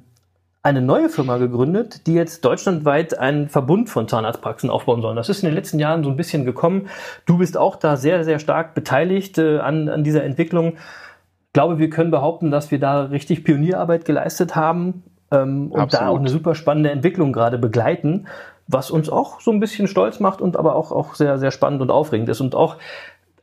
eine 0.66 0.82
neue 0.82 1.10
Firma 1.10 1.38
gegründet, 1.38 2.08
die 2.08 2.16
jetzt 2.16 2.44
deutschlandweit 2.44 3.20
einen 3.20 3.50
Verbund 3.50 3.88
von 3.88 4.08
Zahnarztpraxen 4.08 4.72
aufbauen 4.72 5.04
sollen. 5.04 5.16
Das 5.16 5.30
ist 5.30 5.44
in 5.44 5.50
den 5.50 5.56
letzten 5.56 5.78
Jahren 5.78 6.04
so 6.04 6.10
ein 6.10 6.18
bisschen 6.18 6.44
gekommen. 6.44 6.88
Du 7.28 7.38
bist 7.38 7.56
auch 7.56 7.76
da 7.76 7.98
sehr, 7.98 8.24
sehr 8.24 8.40
stark 8.40 8.74
beteiligt 8.74 9.38
äh, 9.38 9.60
an, 9.60 9.90
an 9.90 10.04
dieser 10.04 10.24
Entwicklung. 10.24 10.74
Ich 10.74 11.54
glaube, 11.54 11.78
wir 11.78 11.92
können 11.92 12.10
behaupten, 12.10 12.50
dass 12.50 12.72
wir 12.72 12.80
da 12.80 13.04
richtig 13.04 13.44
Pionierarbeit 13.44 14.06
geleistet 14.06 14.56
haben 14.56 15.04
ähm, 15.30 15.72
und 15.72 15.82
Absolut. 15.82 16.02
da 16.02 16.10
auch 16.10 16.18
eine 16.18 16.30
super 16.30 16.56
spannende 16.56 16.90
Entwicklung 16.90 17.32
gerade 17.32 17.60
begleiten, 17.60 18.26
was 18.68 18.90
uns 18.90 19.08
auch 19.08 19.42
so 19.42 19.52
ein 19.52 19.60
bisschen 19.60 19.88
stolz 19.88 20.20
macht 20.20 20.42
und 20.42 20.58
aber 20.58 20.76
auch, 20.76 20.92
auch 20.92 21.14
sehr, 21.14 21.38
sehr 21.38 21.52
spannend 21.52 21.84
und 21.84 21.92
aufregend 21.92 22.28
ist 22.30 22.42
und 22.42 22.56
auch 22.56 22.78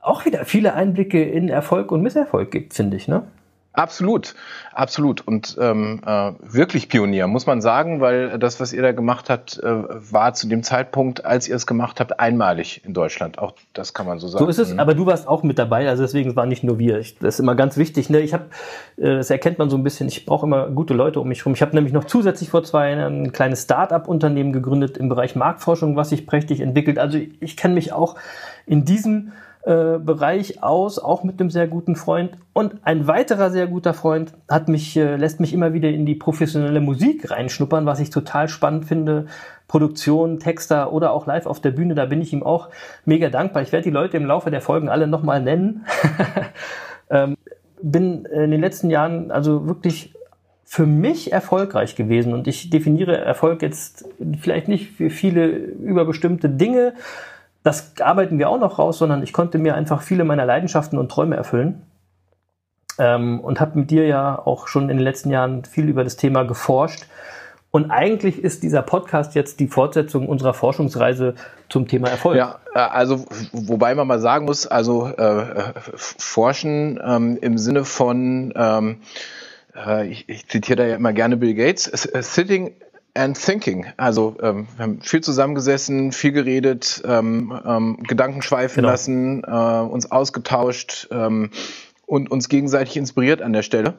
auch 0.02 0.26
wieder 0.26 0.44
viele 0.44 0.74
Einblicke 0.74 1.22
in 1.22 1.48
Erfolg 1.48 1.90
und 1.92 2.02
Misserfolg 2.02 2.50
gibt, 2.50 2.74
finde 2.74 2.96
ich, 2.96 3.08
ne? 3.08 3.22
Absolut, 3.74 4.34
absolut. 4.74 5.26
Und 5.26 5.56
ähm, 5.58 6.02
äh, 6.04 6.32
wirklich 6.42 6.90
Pionier, 6.90 7.26
muss 7.26 7.46
man 7.46 7.62
sagen, 7.62 8.02
weil 8.02 8.38
das, 8.38 8.60
was 8.60 8.74
ihr 8.74 8.82
da 8.82 8.92
gemacht 8.92 9.30
habt, 9.30 9.58
äh, 9.62 9.64
war 9.64 10.34
zu 10.34 10.46
dem 10.46 10.62
Zeitpunkt, 10.62 11.24
als 11.24 11.48
ihr 11.48 11.56
es 11.56 11.66
gemacht 11.66 11.98
habt, 11.98 12.20
einmalig 12.20 12.82
in 12.84 12.92
Deutschland. 12.92 13.38
Auch 13.38 13.54
das 13.72 13.94
kann 13.94 14.04
man 14.04 14.18
so 14.18 14.28
sagen. 14.28 14.44
So 14.44 14.50
ist 14.50 14.58
es, 14.58 14.74
mhm. 14.74 14.80
aber 14.80 14.92
du 14.92 15.06
warst 15.06 15.26
auch 15.26 15.42
mit 15.42 15.58
dabei, 15.58 15.88
also 15.88 16.02
deswegen 16.02 16.36
war 16.36 16.44
nicht 16.44 16.62
nur 16.64 16.78
wir. 16.78 16.98
Ich, 16.98 17.18
das 17.18 17.36
ist 17.36 17.40
immer 17.40 17.54
ganz 17.54 17.78
wichtig. 17.78 18.10
Ne? 18.10 18.20
Ich 18.20 18.34
habe, 18.34 18.44
äh, 18.98 19.16
das 19.16 19.30
erkennt 19.30 19.58
man 19.58 19.70
so 19.70 19.78
ein 19.78 19.84
bisschen, 19.84 20.06
ich 20.06 20.26
brauche 20.26 20.44
immer 20.44 20.68
gute 20.68 20.92
Leute 20.92 21.20
um 21.20 21.28
mich 21.28 21.38
herum. 21.38 21.54
Ich 21.54 21.62
habe 21.62 21.74
nämlich 21.74 21.94
noch 21.94 22.04
zusätzlich 22.04 22.50
vor 22.50 22.62
zwei 22.64 22.90
Jahren 22.90 23.22
ein 23.22 23.32
kleines 23.32 23.62
Start-up-Unternehmen 23.62 24.52
gegründet 24.52 24.98
im 24.98 25.08
Bereich 25.08 25.34
Marktforschung, 25.34 25.96
was 25.96 26.10
sich 26.10 26.26
prächtig 26.26 26.60
entwickelt. 26.60 26.98
Also 26.98 27.18
ich 27.40 27.56
kenne 27.56 27.72
mich 27.72 27.94
auch 27.94 28.16
in 28.66 28.84
diesem 28.84 29.32
äh, 29.64 29.98
Bereich 29.98 30.62
aus, 30.62 30.98
auch 30.98 31.22
mit 31.22 31.40
einem 31.40 31.50
sehr 31.50 31.68
guten 31.68 31.94
Freund. 31.94 32.36
Und 32.52 32.84
ein 32.84 33.06
weiterer 33.06 33.50
sehr 33.50 33.68
guter 33.68 33.94
Freund 33.94 34.32
hat 34.48 34.68
mich, 34.68 34.96
äh, 34.96 35.16
lässt 35.16 35.38
mich 35.38 35.52
immer 35.52 35.72
wieder 35.72 35.88
in 35.88 36.04
die 36.04 36.16
professionelle 36.16 36.80
Musik 36.80 37.30
reinschnuppern, 37.30 37.86
was 37.86 38.00
ich 38.00 38.10
total 38.10 38.48
spannend 38.48 38.86
finde. 38.86 39.26
Produktion, 39.68 40.40
Texter 40.40 40.92
oder 40.92 41.12
auch 41.12 41.26
live 41.26 41.46
auf 41.46 41.60
der 41.60 41.70
Bühne, 41.70 41.94
da 41.94 42.06
bin 42.06 42.20
ich 42.20 42.32
ihm 42.32 42.42
auch 42.42 42.70
mega 43.04 43.30
dankbar. 43.30 43.62
Ich 43.62 43.72
werde 43.72 43.84
die 43.84 43.90
Leute 43.90 44.16
im 44.16 44.26
Laufe 44.26 44.50
der 44.50 44.60
Folgen 44.60 44.88
alle 44.88 45.06
nochmal 45.06 45.40
nennen. 45.40 45.86
ähm, 47.10 47.36
bin 47.80 48.24
in 48.24 48.50
den 48.50 48.60
letzten 48.60 48.90
Jahren 48.90 49.30
also 49.30 49.66
wirklich 49.66 50.12
für 50.64 50.86
mich 50.86 51.32
erfolgreich 51.32 51.96
gewesen 51.96 52.32
und 52.32 52.48
ich 52.48 52.70
definiere 52.70 53.18
Erfolg 53.18 53.62
jetzt 53.62 54.08
vielleicht 54.40 54.68
nicht 54.68 54.92
für 54.92 55.10
viele 55.10 55.46
über 55.46 56.04
bestimmte 56.04 56.48
Dinge, 56.48 56.94
das 57.62 58.00
arbeiten 58.00 58.38
wir 58.38 58.48
auch 58.48 58.58
noch 58.58 58.78
raus, 58.78 58.98
sondern 58.98 59.22
ich 59.22 59.32
konnte 59.32 59.58
mir 59.58 59.74
einfach 59.74 60.02
viele 60.02 60.24
meiner 60.24 60.44
Leidenschaften 60.44 60.98
und 60.98 61.10
Träume 61.10 61.36
erfüllen. 61.36 61.82
Ähm, 62.98 63.40
und 63.40 63.58
habe 63.60 63.78
mit 63.78 63.90
dir 63.90 64.06
ja 64.06 64.38
auch 64.38 64.68
schon 64.68 64.90
in 64.90 64.98
den 64.98 65.04
letzten 65.04 65.30
Jahren 65.30 65.64
viel 65.64 65.88
über 65.88 66.04
das 66.04 66.16
Thema 66.16 66.42
geforscht. 66.42 67.06
Und 67.70 67.90
eigentlich 67.90 68.44
ist 68.44 68.62
dieser 68.62 68.82
Podcast 68.82 69.34
jetzt 69.34 69.58
die 69.58 69.66
Fortsetzung 69.66 70.28
unserer 70.28 70.52
Forschungsreise 70.52 71.34
zum 71.70 71.88
Thema 71.88 72.10
Erfolg. 72.10 72.36
Ja, 72.36 72.58
äh, 72.74 72.80
also 72.80 73.24
wobei 73.52 73.94
man 73.94 74.06
mal 74.06 74.20
sagen 74.20 74.44
muss, 74.44 74.66
also 74.66 75.06
äh, 75.06 75.22
äh 75.22 75.72
forschen 75.94 77.00
ähm, 77.02 77.38
im 77.40 77.56
Sinne 77.56 77.86
von, 77.86 78.52
ähm, 78.54 78.98
äh, 79.74 80.06
ich, 80.06 80.28
ich 80.28 80.46
zitiere 80.48 80.82
da 80.82 80.84
ja 80.86 80.96
immer 80.96 81.14
gerne 81.14 81.38
Bill 81.38 81.54
Gates, 81.54 81.84
sitting 81.84 82.74
and 83.14 83.40
Thinking. 83.40 83.86
Also 83.96 84.36
ähm, 84.42 84.66
wir 84.76 84.82
haben 84.82 85.00
viel 85.02 85.20
zusammengesessen, 85.20 86.12
viel 86.12 86.32
geredet, 86.32 87.02
ähm, 87.06 87.52
ähm, 87.66 87.98
Gedanken 88.02 88.42
schweifen 88.42 88.76
genau. 88.76 88.88
lassen, 88.88 89.42
äh, 89.44 89.50
uns 89.50 90.10
ausgetauscht 90.10 91.08
ähm, 91.10 91.50
und 92.06 92.30
uns 92.30 92.48
gegenseitig 92.48 92.96
inspiriert 92.96 93.42
an 93.42 93.52
der 93.52 93.62
Stelle. 93.62 93.94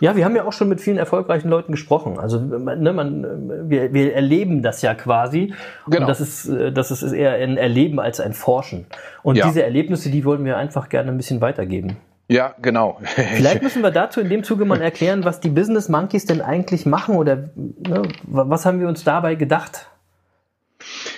Ja, 0.00 0.16
wir 0.16 0.24
haben 0.24 0.36
ja 0.36 0.44
auch 0.44 0.52
schon 0.52 0.68
mit 0.68 0.80
vielen 0.80 0.98
erfolgreichen 0.98 1.48
Leuten 1.48 1.72
gesprochen. 1.72 2.18
Also 2.18 2.38
ne, 2.38 2.92
man, 2.92 3.68
wir, 3.68 3.92
wir 3.92 4.14
erleben 4.14 4.62
das 4.62 4.82
ja 4.82 4.94
quasi. 4.94 5.52
Genau. 5.86 6.02
Und 6.02 6.08
das 6.08 6.20
ist, 6.20 6.48
äh, 6.48 6.72
das 6.72 6.90
ist 6.90 7.12
eher 7.12 7.32
ein 7.32 7.56
Erleben 7.56 8.00
als 8.00 8.20
ein 8.20 8.34
Forschen. 8.34 8.86
Und 9.22 9.36
ja. 9.36 9.46
diese 9.46 9.62
Erlebnisse, 9.62 10.10
die 10.10 10.24
wollen 10.24 10.44
wir 10.44 10.56
einfach 10.56 10.88
gerne 10.88 11.10
ein 11.10 11.16
bisschen 11.16 11.40
weitergeben. 11.40 11.96
Ja, 12.30 12.54
genau. 12.62 13.00
Vielleicht 13.02 13.60
müssen 13.64 13.82
wir 13.82 13.90
dazu 13.90 14.20
in 14.20 14.28
dem 14.28 14.44
Zuge 14.44 14.64
mal 14.64 14.80
erklären, 14.80 15.24
was 15.24 15.40
die 15.40 15.48
Business 15.48 15.88
Monkeys 15.88 16.26
denn 16.26 16.40
eigentlich 16.40 16.86
machen 16.86 17.16
oder 17.16 17.50
ne, 17.56 18.02
was 18.22 18.64
haben 18.64 18.78
wir 18.78 18.86
uns 18.86 19.02
dabei 19.02 19.34
gedacht? 19.34 19.88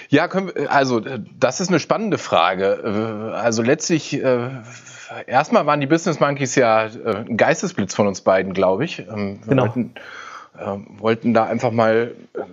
Ja, 0.08 0.32
wir, 0.32 0.72
also 0.72 1.00
das 1.38 1.60
ist 1.60 1.68
eine 1.68 1.80
spannende 1.80 2.16
Frage. 2.16 3.34
Also 3.34 3.62
letztlich, 3.62 4.14
äh, 4.24 4.48
erstmal 5.26 5.66
waren 5.66 5.82
die 5.82 5.86
Business 5.86 6.18
Monkeys 6.18 6.54
ja 6.54 6.86
äh, 6.86 7.16
ein 7.28 7.36
Geistesblitz 7.36 7.94
von 7.94 8.06
uns 8.06 8.22
beiden, 8.22 8.54
glaube 8.54 8.86
ich. 8.86 9.00
Ähm, 9.00 9.40
wir 9.44 9.50
genau. 9.50 9.64
wollten, 9.64 9.94
äh, 10.58 10.98
wollten 10.98 11.34
da 11.34 11.44
einfach 11.44 11.72
mal, 11.72 12.12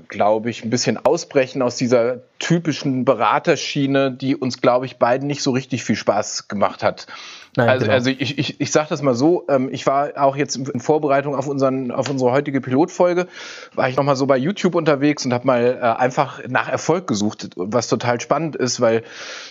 glaube 0.10 0.50
ich, 0.50 0.66
ein 0.66 0.70
bisschen 0.70 0.98
ausbrechen 0.98 1.62
aus 1.62 1.78
dieser 1.78 2.24
typischen 2.40 3.06
Beraterschiene, 3.06 4.12
die 4.12 4.36
uns, 4.36 4.60
glaube 4.60 4.86
ich, 4.86 4.98
beiden 4.98 5.28
nicht 5.28 5.44
so 5.44 5.52
richtig 5.52 5.86
viel 5.86 5.96
Spaß 5.96 6.50
gemacht 6.50 6.84
hat. 6.84 7.08
Nein, 7.56 7.70
also, 7.70 7.86
genau. 7.86 7.96
also 7.96 8.10
ich, 8.12 8.38
ich, 8.38 8.62
ich 8.62 8.72
sage 8.72 8.90
das 8.90 9.02
mal 9.02 9.16
so, 9.16 9.46
ähm, 9.50 9.70
ich 9.72 9.88
war 9.88 10.12
auch 10.18 10.36
jetzt 10.36 10.56
in 10.56 10.80
Vorbereitung 10.80 11.36
auf, 11.36 11.48
unseren, 11.48 11.92
auf 11.92 12.10
unsere 12.10 12.32
heutige 12.32 12.62
Pilotfolge, 12.62 13.28
war 13.74 13.90
ich 13.90 13.96
nochmal 13.96 14.16
so 14.16 14.28
bei 14.28 14.38
YouTube 14.38 14.76
unterwegs 14.76 15.26
und 15.26 15.34
habe 15.34 15.48
mal 15.48 15.80
äh, 15.82 15.86
einfach 15.86 16.42
nach 16.48 16.70
Erfolg 16.70 17.08
gesucht, 17.08 17.50
was 17.56 17.88
total 17.88 18.22
spannend 18.22 18.56
ist, 18.56 18.82
weil 18.82 19.04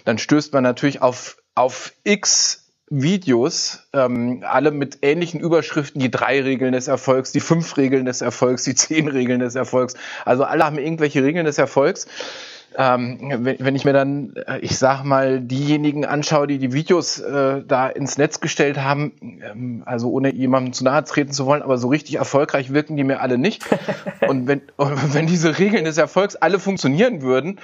dann 0.05 0.19
stößt 0.19 0.53
man 0.53 0.63
natürlich 0.63 1.03
auf, 1.03 1.39
auf 1.55 1.93
x 2.05 2.65
Videos, 2.91 3.87
ähm, 3.93 4.43
alle 4.47 4.71
mit 4.71 4.99
ähnlichen 5.03 5.41
Überschriften, 5.41 6.01
die 6.01 6.11
drei 6.11 6.41
Regeln 6.41 6.73
des 6.73 6.89
Erfolgs, 6.89 7.33
die 7.33 7.41
fünf 7.41 7.77
Regeln 7.77 8.07
des 8.07 8.23
Erfolgs, 8.23 8.65
die 8.65 8.75
zehn 8.75 9.09
Regeln 9.09 9.41
des 9.41 9.57
Erfolgs. 9.57 9.95
Also 10.25 10.45
alle 10.45 10.65
haben 10.65 10.79
irgendwelche 10.79 11.23
Regeln 11.23 11.45
des 11.45 11.59
Erfolgs 11.59 12.07
ähm, 12.77 13.19
wenn, 13.21 13.59
wenn, 13.59 13.75
ich 13.75 13.85
mir 13.85 13.93
dann, 13.93 14.35
äh, 14.47 14.59
ich 14.59 14.79
sag 14.79 15.03
mal, 15.03 15.41
diejenigen 15.41 16.05
anschaue, 16.05 16.47
die 16.47 16.59
die 16.59 16.73
Videos 16.73 17.19
äh, 17.19 17.63
da 17.67 17.89
ins 17.89 18.19
Netz 18.19 18.41
gestellt 18.41 18.79
haben, 18.79 19.13
ähm, 19.43 19.83
also 19.87 20.11
ohne 20.11 20.33
jemandem 20.33 20.73
zu 20.73 20.85
nahe 20.85 21.03
treten 21.05 21.33
zu 21.33 21.47
wollen, 21.47 21.63
aber 21.63 21.79
so 21.79 21.89
richtig 21.89 22.17
erfolgreich 22.17 22.73
wirken 22.73 22.97
die 22.97 23.05
mir 23.05 23.21
alle 23.21 23.39
nicht. 23.39 23.65
und 24.29 24.47
wenn, 24.47 24.63
und 24.77 25.15
wenn 25.15 25.27
diese 25.27 25.59
Regeln 25.59 25.85
des 25.85 25.99
Erfolgs 25.99 26.37
alle 26.37 26.59
funktionieren 26.59 27.23
würden, 27.23 27.59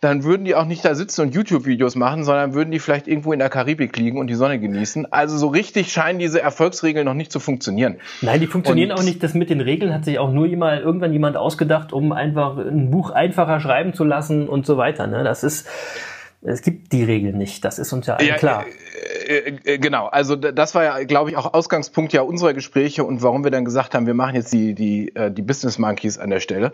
dann 0.00 0.24
würden 0.24 0.46
die 0.46 0.54
auch 0.54 0.64
nicht 0.64 0.82
da 0.82 0.94
sitzen 0.94 1.20
und 1.20 1.34
YouTube-Videos 1.34 1.94
machen, 1.94 2.24
sondern 2.24 2.54
würden 2.54 2.70
die 2.70 2.78
vielleicht 2.78 3.06
irgendwo 3.06 3.34
in 3.34 3.38
der 3.38 3.50
Karibik 3.50 3.96
liegen 3.98 4.18
und 4.18 4.28
die 4.28 4.34
Sonne 4.34 4.58
genießen. 4.58 5.12
Also 5.12 5.36
so 5.36 5.48
richtig 5.48 5.92
scheinen 5.92 6.18
diese 6.18 6.40
Erfolgsregeln 6.40 7.04
noch 7.04 7.14
nicht 7.14 7.30
zu 7.30 7.38
funktionieren. 7.38 7.96
Nein, 8.22 8.40
die 8.40 8.46
funktionieren 8.46 8.92
und 8.92 8.98
auch 8.98 9.02
nicht. 9.02 9.22
Das 9.22 9.34
mit 9.34 9.50
den 9.50 9.60
Regeln 9.60 9.92
hat 9.92 10.06
sich 10.06 10.18
auch 10.18 10.32
nur 10.32 10.46
jemand, 10.46 10.82
irgendwann 10.82 11.12
jemand 11.12 11.36
ausgedacht, 11.36 11.92
um 11.92 12.12
einfach 12.12 12.56
ein 12.56 12.90
Buch 12.90 13.10
einfacher 13.10 13.60
schreiben 13.60 13.92
zu 13.92 14.04
lassen 14.04 14.48
und 14.48 14.64
so 14.64 14.78
weiter. 14.78 15.06
Ne? 15.06 15.22
Das 15.22 15.44
ist, 15.44 15.68
es 16.40 16.62
gibt 16.62 16.92
die 16.92 17.04
Regeln 17.04 17.36
nicht. 17.36 17.62
Das 17.66 17.78
ist 17.78 17.92
uns 17.92 18.06
ja, 18.06 18.18
ja 18.22 18.36
klar. 18.36 18.64
Äh, 19.26 19.58
äh, 19.64 19.78
genau. 19.78 20.06
Also 20.06 20.34
das 20.34 20.74
war 20.74 20.82
ja, 20.82 21.04
glaube 21.04 21.28
ich, 21.28 21.36
auch 21.36 21.52
Ausgangspunkt 21.52 22.14
ja 22.14 22.22
unserer 22.22 22.54
Gespräche 22.54 23.04
und 23.04 23.22
warum 23.22 23.44
wir 23.44 23.50
dann 23.50 23.66
gesagt 23.66 23.94
haben, 23.94 24.06
wir 24.06 24.14
machen 24.14 24.34
jetzt 24.34 24.50
die, 24.50 24.74
die, 24.74 25.14
äh, 25.14 25.30
die 25.30 25.42
Business 25.42 25.78
Monkeys 25.78 26.16
an 26.16 26.30
der 26.30 26.40
Stelle. 26.40 26.72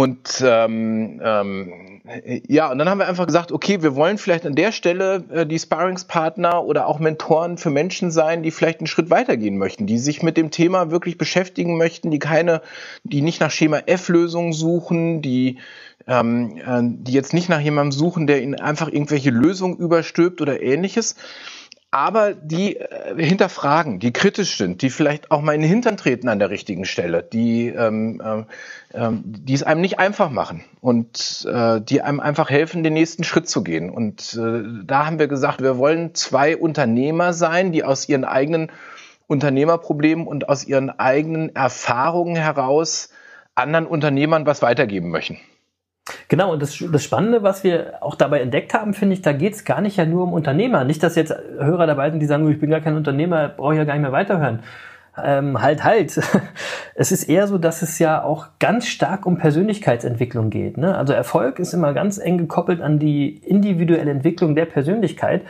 Und 0.00 0.42
ähm, 0.42 1.20
ähm, 1.22 2.00
ja, 2.48 2.72
und 2.72 2.78
dann 2.78 2.88
haben 2.88 3.00
wir 3.00 3.06
einfach 3.06 3.26
gesagt, 3.26 3.52
okay, 3.52 3.82
wir 3.82 3.94
wollen 3.94 4.16
vielleicht 4.16 4.46
an 4.46 4.54
der 4.54 4.72
Stelle 4.72 5.22
äh, 5.30 5.44
die 5.44 5.58
Sparringspartner 5.58 6.64
oder 6.64 6.86
auch 6.86 7.00
Mentoren 7.00 7.58
für 7.58 7.68
Menschen 7.68 8.10
sein, 8.10 8.42
die 8.42 8.50
vielleicht 8.50 8.80
einen 8.80 8.86
Schritt 8.86 9.10
weitergehen 9.10 9.58
möchten, 9.58 9.86
die 9.86 9.98
sich 9.98 10.22
mit 10.22 10.38
dem 10.38 10.50
Thema 10.50 10.90
wirklich 10.90 11.18
beschäftigen 11.18 11.76
möchten, 11.76 12.10
die 12.10 12.18
keine, 12.18 12.62
die 13.04 13.20
nicht 13.20 13.42
nach 13.42 13.50
Schema 13.50 13.82
F-Lösungen 13.84 14.54
suchen, 14.54 15.20
die 15.20 15.58
ähm, 16.06 16.56
äh, 16.56 16.80
die 16.82 17.12
jetzt 17.12 17.34
nicht 17.34 17.50
nach 17.50 17.60
jemandem 17.60 17.92
suchen, 17.92 18.26
der 18.26 18.42
ihnen 18.42 18.54
einfach 18.54 18.88
irgendwelche 18.88 19.28
Lösungen 19.28 19.76
überstülpt 19.76 20.40
oder 20.40 20.62
ähnliches, 20.62 21.14
aber 21.90 22.34
die 22.34 22.76
äh, 22.76 23.22
hinterfragen, 23.22 23.98
die 23.98 24.12
kritisch 24.12 24.56
sind, 24.56 24.82
die 24.82 24.90
vielleicht 24.90 25.30
auch 25.30 25.42
mal 25.42 25.54
in 25.54 25.62
den 25.62 25.70
Hintern 25.70 25.96
treten 25.96 26.28
an 26.28 26.38
der 26.38 26.50
richtigen 26.50 26.84
Stelle, 26.84 27.22
die, 27.22 27.68
ähm, 27.68 28.22
ähm, 28.24 28.46
ähm, 28.94 29.22
die 29.24 29.54
es 29.54 29.64
einem 29.64 29.80
nicht 29.80 29.98
einfach 29.98 30.30
machen 30.30 30.64
und 30.80 31.48
äh, 31.50 31.80
die 31.80 32.02
einem 32.02 32.20
einfach 32.20 32.48
helfen, 32.48 32.84
den 32.84 32.92
nächsten 32.92 33.24
Schritt 33.24 33.48
zu 33.48 33.64
gehen. 33.64 33.90
Und 33.90 34.38
äh, 34.40 34.62
da 34.84 35.06
haben 35.06 35.18
wir 35.18 35.26
gesagt, 35.26 35.62
wir 35.62 35.78
wollen 35.78 36.14
zwei 36.14 36.56
Unternehmer 36.56 37.32
sein, 37.32 37.72
die 37.72 37.82
aus 37.82 38.08
ihren 38.08 38.24
eigenen 38.24 38.70
Unternehmerproblemen 39.26 40.26
und 40.26 40.48
aus 40.48 40.64
ihren 40.64 40.90
eigenen 40.90 41.54
Erfahrungen 41.56 42.36
heraus 42.36 43.10
anderen 43.56 43.86
Unternehmern 43.86 44.46
was 44.46 44.62
weitergeben 44.62 45.10
möchten. 45.10 45.38
Genau, 46.30 46.52
und 46.52 46.62
das, 46.62 46.78
das 46.92 47.02
Spannende, 47.02 47.42
was 47.42 47.64
wir 47.64 47.94
auch 48.02 48.14
dabei 48.14 48.40
entdeckt 48.40 48.72
haben, 48.72 48.94
finde 48.94 49.14
ich, 49.14 49.20
da 49.20 49.32
geht 49.32 49.54
es 49.54 49.64
gar 49.64 49.80
nicht 49.80 49.96
ja 49.96 50.06
nur 50.06 50.22
um 50.22 50.32
Unternehmer. 50.32 50.84
Nicht, 50.84 51.02
dass 51.02 51.16
jetzt 51.16 51.34
Hörer 51.58 51.88
dabei 51.88 52.08
sind, 52.08 52.20
die 52.20 52.26
sagen, 52.26 52.48
ich 52.48 52.60
bin 52.60 52.70
gar 52.70 52.80
kein 52.80 52.96
Unternehmer, 52.96 53.48
brauche 53.48 53.74
ja 53.74 53.82
gar 53.82 53.94
nicht 53.94 54.02
mehr 54.02 54.12
weiterhören. 54.12 54.60
Ähm, 55.20 55.60
halt, 55.60 55.82
halt. 55.82 56.20
Es 56.94 57.12
ist 57.12 57.24
eher 57.24 57.46
so, 57.46 57.56
dass 57.56 57.80
es 57.82 57.98
ja 57.98 58.22
auch 58.22 58.48
ganz 58.58 58.86
stark 58.86 59.24
um 59.24 59.38
Persönlichkeitsentwicklung 59.38 60.50
geht. 60.50 60.76
Ne? 60.76 60.96
Also 60.96 61.14
Erfolg 61.14 61.58
ist 61.58 61.72
immer 61.72 61.94
ganz 61.94 62.18
eng 62.18 62.36
gekoppelt 62.36 62.82
an 62.82 62.98
die 62.98 63.38
individuelle 63.38 64.10
Entwicklung 64.10 64.54
der 64.54 64.66
Persönlichkeit 64.66 65.42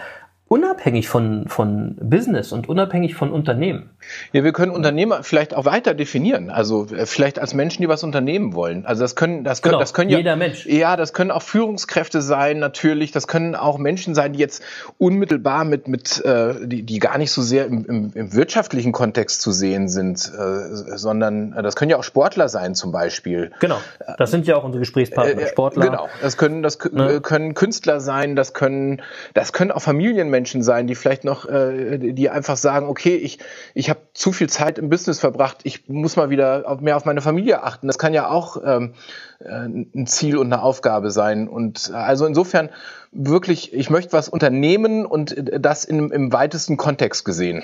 unabhängig 0.51 1.09
von, 1.09 1.47
von 1.47 1.95
Business 2.01 2.51
und 2.51 2.69
unabhängig 2.69 3.15
von 3.15 3.31
Unternehmen. 3.31 3.91
Ja, 4.33 4.43
wir 4.43 4.53
können 4.53 4.73
Unternehmer 4.73 5.23
vielleicht 5.23 5.55
auch 5.55 5.65
weiter 5.65 5.95
definieren. 5.95 6.51
Also 6.51 6.89
äh, 6.89 7.07
vielleicht 7.07 7.39
als 7.39 7.55
Menschen, 7.55 7.83
die 7.83 7.89
was 7.89 8.03
unternehmen 8.03 8.53
wollen. 8.53 8.85
Also 8.85 9.03
das 9.03 9.15
können, 9.15 9.45
das 9.45 9.63
können, 9.63 9.75
genau, 9.75 9.81
das 9.81 9.95
können 9.95 10.11
ja, 10.11 10.19
jeder 10.19 10.35
Mensch. 10.35 10.67
Ja, 10.67 10.97
das 10.97 11.13
können 11.13 11.31
auch 11.31 11.43
Führungskräfte 11.43 12.21
sein, 12.21 12.59
natürlich. 12.59 13.13
Das 13.13 13.29
können 13.29 13.55
auch 13.55 13.79
Menschen 13.79 14.17
sein, 14.17 14.33
die 14.33 14.41
jetzt 14.41 14.61
unmittelbar 14.99 15.65
mit, 15.65 15.87
mit, 15.87 16.21
äh, 16.25 16.67
die, 16.67 16.83
die 16.83 16.99
gar 16.99 17.17
nicht 17.17 17.31
so 17.31 17.43
sehr 17.43 17.67
im, 17.67 17.87
im, 17.87 18.11
im 18.13 18.35
wirtschaftlichen 18.35 18.91
Kontext 18.91 19.43
zu 19.43 19.53
sehen 19.53 19.89
sind, 19.89 20.19
äh, 20.37 20.97
sondern 20.97 21.53
äh, 21.53 21.63
das 21.63 21.77
können 21.77 21.93
ja 21.93 21.97
auch 21.97 22.03
Sportler 22.03 22.49
sein, 22.49 22.75
zum 22.75 22.91
Beispiel. 22.91 23.53
Genau. 23.61 23.79
Das 24.19 24.33
sind 24.33 24.49
ja 24.49 24.57
auch 24.57 24.65
unsere 24.65 24.81
Gesprächspartner, 24.81 25.43
äh, 25.43 25.47
Sportler. 25.47 25.85
Genau. 25.87 26.09
Das 26.21 26.37
können, 26.37 26.65
das 26.65 26.77
ne? 26.91 27.21
können 27.21 27.55
Künstler 27.55 28.01
sein, 28.01 28.35
das 28.35 28.53
können, 28.53 29.01
das 29.33 29.53
können 29.53 29.71
auch 29.71 29.83
Familienmenschen 29.83 30.40
Menschen 30.41 30.63
sein, 30.63 30.87
die 30.87 30.95
vielleicht 30.95 31.25
noch, 31.25 31.47
äh, 31.47 31.99
die 31.99 32.31
einfach 32.31 32.57
sagen, 32.57 32.89
okay, 32.89 33.15
ich, 33.15 33.39
ich 33.75 33.91
habe 33.91 34.01
zu 34.15 34.33
viel 34.33 34.49
Zeit 34.49 34.79
im 34.79 34.89
Business 34.89 35.21
verbracht, 35.21 35.59
ich 35.65 35.87
muss 35.87 36.17
mal 36.17 36.31
wieder 36.31 36.79
mehr 36.81 36.97
auf 36.97 37.05
meine 37.05 37.21
Familie 37.21 37.63
achten. 37.63 37.87
Das 37.87 37.99
kann 37.99 38.15
ja 38.15 38.31
auch 38.31 38.57
ähm, 38.65 38.95
äh, 39.41 39.67
ein 39.67 40.07
Ziel 40.07 40.39
und 40.39 40.47
eine 40.47 40.63
Aufgabe 40.63 41.11
sein. 41.11 41.47
Und 41.47 41.91
äh, 41.93 41.97
also 41.97 42.25
insofern 42.25 42.71
wirklich, 43.13 43.75
ich 43.75 43.91
möchte 43.91 44.15
was 44.15 44.31
unternehmen 44.31 45.05
und 45.05 45.35
das 45.37 45.85
in, 45.85 46.11
im 46.11 46.33
weitesten 46.33 46.79
Kontext 46.79 47.27
gesehen. 47.27 47.63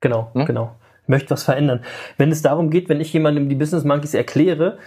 Genau, 0.00 0.30
hm? 0.32 0.46
genau. 0.46 0.74
Möchte 1.06 1.30
was 1.30 1.42
verändern. 1.42 1.84
Wenn 2.16 2.30
es 2.30 2.40
darum 2.40 2.70
geht, 2.70 2.88
wenn 2.88 3.00
ich 3.00 3.12
jemandem 3.12 3.50
die 3.50 3.54
Business 3.54 3.84
Monkeys 3.84 4.14
erkläre, 4.14 4.78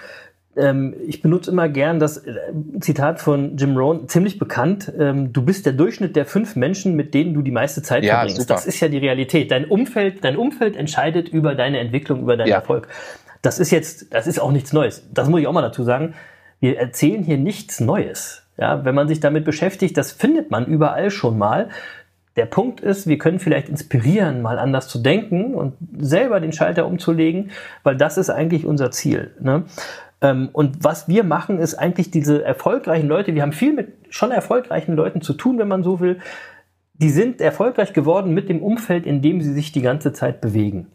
ähm, 0.58 0.96
ich 1.08 1.22
benutze 1.22 1.52
immer 1.52 1.70
gern 1.70 2.00
das 2.00 2.18
äh, 2.18 2.34
Zitat 2.80 3.22
von 3.22 3.56
Jim 3.56 3.78
Rohn, 3.78 4.10
ziemlich 4.10 4.38
bekannt. 4.38 4.92
Ähm, 4.98 5.32
du 5.32 5.44
bist 5.44 5.66
der 5.66 5.74
Durchschnitt 5.74 6.16
der 6.16 6.26
fünf 6.26 6.56
Menschen, 6.56 6.96
mit 6.96 7.14
denen 7.14 7.34
du 7.34 7.42
die 7.42 7.52
meiste 7.52 7.82
Zeit 7.82 8.04
ja, 8.04 8.16
verbringst. 8.16 8.42
Super. 8.42 8.56
Das 8.56 8.66
ist 8.66 8.80
ja 8.82 8.90
die 8.90 8.98
Realität. 8.98 9.52
Dein 9.52 9.66
Umfeld, 9.66 10.24
dein 10.24 10.36
Umfeld 10.36 10.76
entscheidet 10.76 11.30
über 11.30 11.56
deine 11.56 11.80
Entwicklung, 11.80 12.22
über 12.22 12.36
deinen 12.36 12.50
ja. 12.50 12.56
Erfolg. 12.56 12.90
Das 13.42 13.60
ist 13.60 13.72
jetzt, 13.72 14.14
das 14.14 14.28
ist 14.28 14.40
auch 14.40 14.52
nichts 14.52 14.74
Neues. 14.74 15.08
Das 15.14 15.30
muss 15.30 15.40
ich 15.40 15.48
auch 15.48 15.54
mal 15.54 15.62
dazu 15.62 15.84
sagen. 15.84 16.16
Wir 16.60 16.78
erzählen 16.78 17.24
hier 17.24 17.38
nichts 17.38 17.80
Neues. 17.80 18.44
Ja, 18.58 18.86
wenn 18.86 18.94
man 18.94 19.08
sich 19.08 19.20
damit 19.20 19.46
beschäftigt, 19.46 19.98
das 19.98 20.12
findet 20.12 20.52
man 20.52 20.66
überall 20.66 21.10
schon 21.10 21.38
mal. 21.38 21.70
Der 22.36 22.46
Punkt 22.46 22.80
ist, 22.80 23.08
wir 23.08 23.18
können 23.18 23.40
vielleicht 23.40 23.68
inspirieren, 23.68 24.42
mal 24.42 24.60
anders 24.60 24.88
zu 24.88 25.00
denken 25.00 25.56
und 25.56 25.74
selber 25.98 26.40
den 26.40 26.54
Schalter 26.54 26.86
umzulegen, 26.86 27.52
weil 27.84 27.98
das 27.98 28.18
ist 28.18 28.30
eigentlich 28.30 28.66
unser 28.66 28.92
Ziel. 28.92 29.32
Ne? 29.40 29.64
Ähm, 30.22 30.50
und 30.54 30.84
was 30.84 31.08
wir 31.08 31.24
machen, 31.24 31.60
ist 31.60 31.76
eigentlich 31.76 32.12
diese 32.12 32.44
erfolgreichen 32.44 33.08
Leute, 33.08 33.34
wir 33.34 33.42
haben 33.42 33.54
viel 33.54 33.74
mit 33.74 33.94
schon 34.10 34.32
erfolgreichen 34.32 34.96
Leuten 34.96 35.22
zu 35.22 35.34
tun, 35.34 35.58
wenn 35.58 35.68
man 35.68 35.84
so 35.84 36.00
will, 36.00 36.20
die 36.94 37.10
sind 37.10 37.42
erfolgreich 37.42 37.94
geworden 37.94 38.34
mit 38.34 38.48
dem 38.48 38.62
Umfeld, 38.62 39.06
in 39.08 39.22
dem 39.22 39.42
sie 39.42 39.54
sich 39.54 39.72
die 39.72 39.82
ganze 39.82 40.14
Zeit 40.14 40.40
bewegen. 40.40 40.88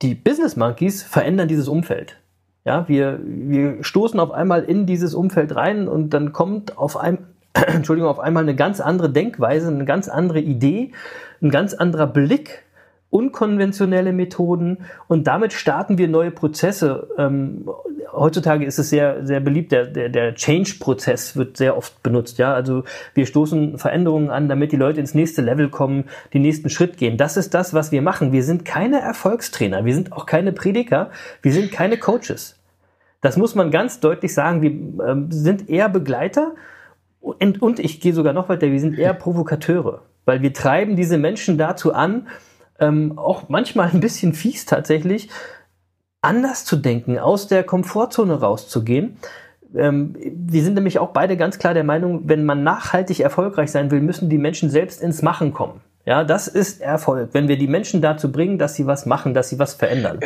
Die 0.00 0.14
Business 0.14 0.56
Monkeys 0.56 1.02
verändern 1.02 1.48
dieses 1.48 1.68
Umfeld. 1.68 2.16
Ja, 2.64 2.88
wir, 2.88 3.20
wir 3.22 3.84
stoßen 3.84 4.18
auf 4.20 4.30
einmal 4.30 4.64
in 4.64 4.86
dieses 4.86 5.14
Umfeld 5.14 5.54
rein 5.54 5.88
und 5.88 6.10
dann 6.10 6.32
kommt 6.32 6.78
auf 6.78 6.96
einem, 6.96 7.18
Entschuldigung, 7.52 8.08
auf 8.08 8.20
einmal 8.20 8.44
eine 8.44 8.54
ganz 8.54 8.80
andere 8.80 9.10
Denkweise, 9.10 9.68
eine 9.68 9.84
ganz 9.84 10.08
andere 10.08 10.40
Idee, 10.40 10.92
ein 11.42 11.50
ganz 11.50 11.74
anderer 11.74 12.06
Blick 12.06 12.64
unkonventionelle 13.10 14.12
Methoden 14.12 14.78
und 15.06 15.26
damit 15.26 15.52
starten 15.52 15.98
wir 15.98 16.08
neue 16.08 16.30
Prozesse. 16.30 17.08
Ähm, 17.16 17.68
heutzutage 18.12 18.64
ist 18.64 18.78
es 18.78 18.90
sehr, 18.90 19.26
sehr 19.26 19.40
beliebt, 19.40 19.72
der, 19.72 19.86
der, 19.86 20.08
der 20.08 20.34
Change-Prozess 20.34 21.36
wird 21.36 21.56
sehr 21.56 21.76
oft 21.76 22.02
benutzt. 22.02 22.38
Ja, 22.38 22.54
also 22.54 22.84
wir 23.14 23.26
stoßen 23.26 23.78
Veränderungen 23.78 24.30
an, 24.30 24.48
damit 24.48 24.72
die 24.72 24.76
Leute 24.76 25.00
ins 25.00 25.14
nächste 25.14 25.42
Level 25.42 25.68
kommen, 25.68 26.04
den 26.34 26.42
nächsten 26.42 26.70
Schritt 26.70 26.96
gehen. 26.96 27.16
Das 27.16 27.36
ist 27.36 27.54
das, 27.54 27.74
was 27.74 27.92
wir 27.92 28.02
machen. 28.02 28.32
Wir 28.32 28.42
sind 28.42 28.64
keine 28.64 29.00
Erfolgstrainer, 29.00 29.84
wir 29.84 29.94
sind 29.94 30.12
auch 30.12 30.26
keine 30.26 30.52
Prediger, 30.52 31.10
wir 31.42 31.52
sind 31.52 31.72
keine 31.72 31.98
Coaches. 31.98 32.56
Das 33.20 33.36
muss 33.36 33.54
man 33.54 33.70
ganz 33.70 34.00
deutlich 34.00 34.32
sagen. 34.32 34.62
Wir 34.62 34.70
ähm, 34.70 35.30
sind 35.30 35.68
eher 35.68 35.88
Begleiter 35.88 36.54
und, 37.20 37.60
und 37.60 37.78
ich 37.78 38.00
gehe 38.00 38.12
sogar 38.12 38.32
noch 38.32 38.48
weiter, 38.48 38.70
wir 38.70 38.80
sind 38.80 38.98
eher 38.98 39.14
Provokateure, 39.14 40.02
weil 40.24 40.42
wir 40.42 40.52
treiben 40.52 40.96
diese 40.96 41.18
Menschen 41.18 41.58
dazu 41.58 41.92
an, 41.92 42.28
ähm, 42.80 43.18
auch 43.18 43.48
manchmal 43.48 43.90
ein 43.90 44.00
bisschen 44.00 44.34
fies 44.34 44.66
tatsächlich, 44.66 45.30
anders 46.20 46.64
zu 46.64 46.76
denken, 46.76 47.18
aus 47.18 47.46
der 47.46 47.64
Komfortzone 47.64 48.40
rauszugehen. 48.40 49.16
Ähm, 49.74 50.16
wir 50.18 50.62
sind 50.62 50.74
nämlich 50.74 50.98
auch 50.98 51.10
beide 51.10 51.36
ganz 51.36 51.58
klar 51.58 51.74
der 51.74 51.84
Meinung, 51.84 52.22
wenn 52.24 52.44
man 52.44 52.62
nachhaltig 52.62 53.20
erfolgreich 53.20 53.70
sein 53.70 53.90
will, 53.90 54.00
müssen 54.00 54.28
die 54.28 54.38
Menschen 54.38 54.70
selbst 54.70 55.02
ins 55.02 55.22
Machen 55.22 55.52
kommen. 55.52 55.80
Ja, 56.06 56.24
das 56.24 56.48
ist 56.48 56.80
Erfolg, 56.80 57.30
wenn 57.32 57.48
wir 57.48 57.58
die 57.58 57.66
Menschen 57.66 58.00
dazu 58.00 58.32
bringen, 58.32 58.56
dass 58.56 58.74
sie 58.74 58.86
was 58.86 59.04
machen, 59.04 59.34
dass 59.34 59.50
sie 59.50 59.58
was 59.58 59.74
verändern. 59.74 60.20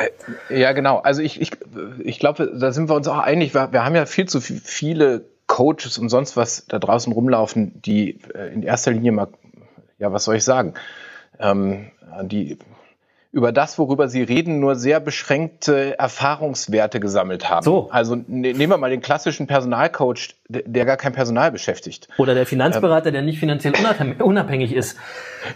Äh, 0.49 0.61
ja, 0.61 0.73
genau. 0.73 0.99
Also 0.99 1.23
ich, 1.23 1.41
ich, 1.41 1.51
ich 1.99 2.21
glaube, 2.21 2.53
da 2.55 2.71
sind 2.71 2.89
wir 2.89 2.95
uns 2.95 3.09
auch 3.09 3.19
einig. 3.19 3.53
Wir, 3.53 3.73
wir 3.73 3.85
haben 3.85 3.97
ja 3.97 4.07
viel 4.07 4.29
zu 4.29 4.41
viele 4.41 5.25
Coaches 5.49 5.99
und 5.99 6.09
sonst 6.09 6.37
was 6.37 6.67
da 6.69 6.79
draußen 6.79 7.13
rumlaufen, 7.13 7.83
die 7.83 8.21
äh, 8.33 8.55
in 8.55 8.63
erster 8.63 8.93
Linie 8.93 9.11
mal, 9.11 9.29
ja, 9.99 10.13
was 10.13 10.25
soll 10.25 10.37
ich 10.37 10.45
sagen, 10.45 10.75
ähm, 11.41 11.91
die 12.23 12.59
über 13.33 13.51
das, 13.51 13.79
worüber 13.79 14.09
Sie 14.09 14.23
reden, 14.23 14.61
nur 14.61 14.77
sehr 14.77 15.01
beschränkte 15.01 15.99
Erfahrungswerte 15.99 17.01
gesammelt 17.01 17.49
haben. 17.49 17.64
So. 17.64 17.88
Also 17.90 18.14
ne, 18.14 18.53
nehmen 18.53 18.68
wir 18.68 18.77
mal 18.77 18.90
den 18.90 19.01
klassischen 19.01 19.47
Personalcoach, 19.47 20.35
der, 20.49 20.85
gar 20.85 20.99
kein 20.99 21.14
Personal 21.14 21.51
beschäftigt. 21.51 22.09
Oder 22.18 22.35
der 22.35 22.45
Finanzberater, 22.45 23.07
ähm. 23.07 23.14
der 23.14 23.23
nicht 23.23 23.38
finanziell 23.38 23.73
unabhängig 24.23 24.75
ist. 24.75 24.99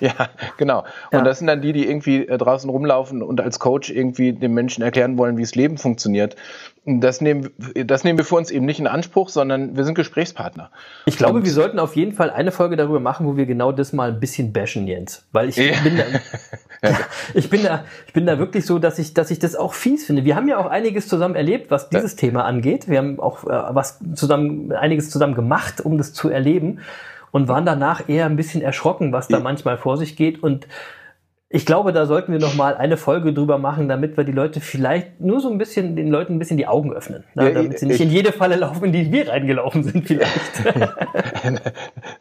Ja, 0.01 0.31
genau. 0.57 0.81
Und 1.13 1.19
ja. 1.19 1.23
das 1.23 1.39
sind 1.39 1.49
dann 1.49 1.61
die, 1.61 1.75
die 1.75 1.87
irgendwie 1.87 2.27
äh, 2.27 2.39
draußen 2.39 2.69
rumlaufen 2.71 3.23
und 3.23 3.43
als 3.43 3.59
Coach 3.59 3.91
irgendwie 3.91 4.33
den 4.33 4.55
Menschen 4.55 4.83
erklären 4.83 5.19
wollen, 5.19 5.37
wie 5.37 5.43
das 5.43 5.55
Leben 5.55 5.77
funktioniert. 5.77 6.35
Das 6.87 7.21
nehmen, 7.21 7.51
das 7.75 8.05
nehmen 8.05 8.17
wir 8.17 8.25
für 8.25 8.37
uns 8.37 8.51
eben 8.51 8.65
nicht 8.65 8.79
in 8.79 8.87
Anspruch, 8.87 9.29
sondern 9.29 9.77
wir 9.77 9.85
sind 9.85 9.97
Gesprächspartner. 9.97 10.71
Ich 11.05 11.19
glaube, 11.19 11.39
und 11.39 11.45
wir 11.45 11.53
sollten 11.53 11.79
auf 11.79 11.97
jeden 11.97 12.13
Fall 12.13 12.31
eine 12.31 12.53
Folge 12.53 12.77
darüber 12.77 13.01
machen, 13.01 13.27
wo 13.27 13.37
wir 13.37 13.45
genau 13.45 13.73
das 13.73 13.93
mal 13.93 14.13
ein 14.13 14.21
bisschen 14.21 14.53
bashen, 14.53 14.87
Jens. 14.87 15.27
Weil 15.33 15.49
ich 15.49 15.57
ja. 15.57 15.75
bin 15.83 15.99
da, 16.89 16.97
ich 17.35 17.51
bin 17.51 17.63
da, 17.63 17.85
ich 18.07 18.13
bin 18.13 18.27
da 18.27 18.39
wirklich 18.39 18.67
so, 18.67 18.79
dass 18.79 18.99
ich, 18.99 19.15
dass 19.15 19.31
ich 19.31 19.39
das 19.39 19.57
auch 19.57 19.75
fies 19.75 20.07
finde. 20.07 20.25
Wir 20.25 20.37
haben 20.37 20.49
ja 20.49 20.59
auch 20.59 20.67
einiges 20.67 21.09
zusammen 21.09 21.35
erlebt, 21.35 21.71
was 21.71 21.89
dieses 21.89 22.13
ja. 22.13 22.19
Thema 22.19 22.45
angeht. 22.45 22.89
Wir 22.89 22.99
haben 22.99 23.21
auch 23.21 23.45
äh, 23.45 23.75
was 23.75 23.99
zusammen, 24.15 24.73
einiges 24.73 25.11
zusammen 25.11 25.35
gemacht, 25.35 25.81
um 25.81 25.99
das 25.99 26.13
zu 26.13 26.29
erleben 26.29 26.81
und 27.31 27.49
waren 27.49 27.67
danach 27.67 28.09
eher 28.09 28.27
ein 28.27 28.37
bisschen 28.37 28.63
erschrocken, 28.63 29.13
was 29.13 29.29
da 29.29 29.41
manchmal 29.41 29.77
vor 29.77 29.97
sich 29.99 30.17
geht 30.17 30.43
und 30.43 30.67
ich 31.49 31.65
glaube, 31.65 31.93
da 31.93 32.07
sollten 32.07 32.33
wir 32.33 32.41
noch 32.41 32.57
mal 32.57 32.75
eine 32.75 32.97
Folge 32.97 33.33
drüber 33.33 33.57
machen, 33.57 33.89
damit 33.89 34.17
wir 34.17 34.25
die 34.25 34.33
Leute 34.33 34.61
vielleicht 34.61 35.21
nur 35.21 35.41
so 35.41 35.49
ein 35.49 35.59
bisschen, 35.59 35.95
den 35.95 36.09
Leuten 36.09 36.35
ein 36.35 36.39
bisschen 36.41 36.57
die 36.57 36.67
Augen 36.67 36.93
öffnen. 36.93 37.23
Ne? 37.35 37.45
Ja, 37.45 37.51
damit 37.51 37.79
sie 37.79 37.87
nicht 37.87 38.01
in 38.01 38.11
jede 38.11 38.33
Falle 38.33 38.57
laufen, 38.57 38.87
in 38.87 38.93
die 38.93 39.13
wir 39.13 39.29
reingelaufen 39.29 39.85
sind 39.85 40.09
vielleicht. 40.09 40.65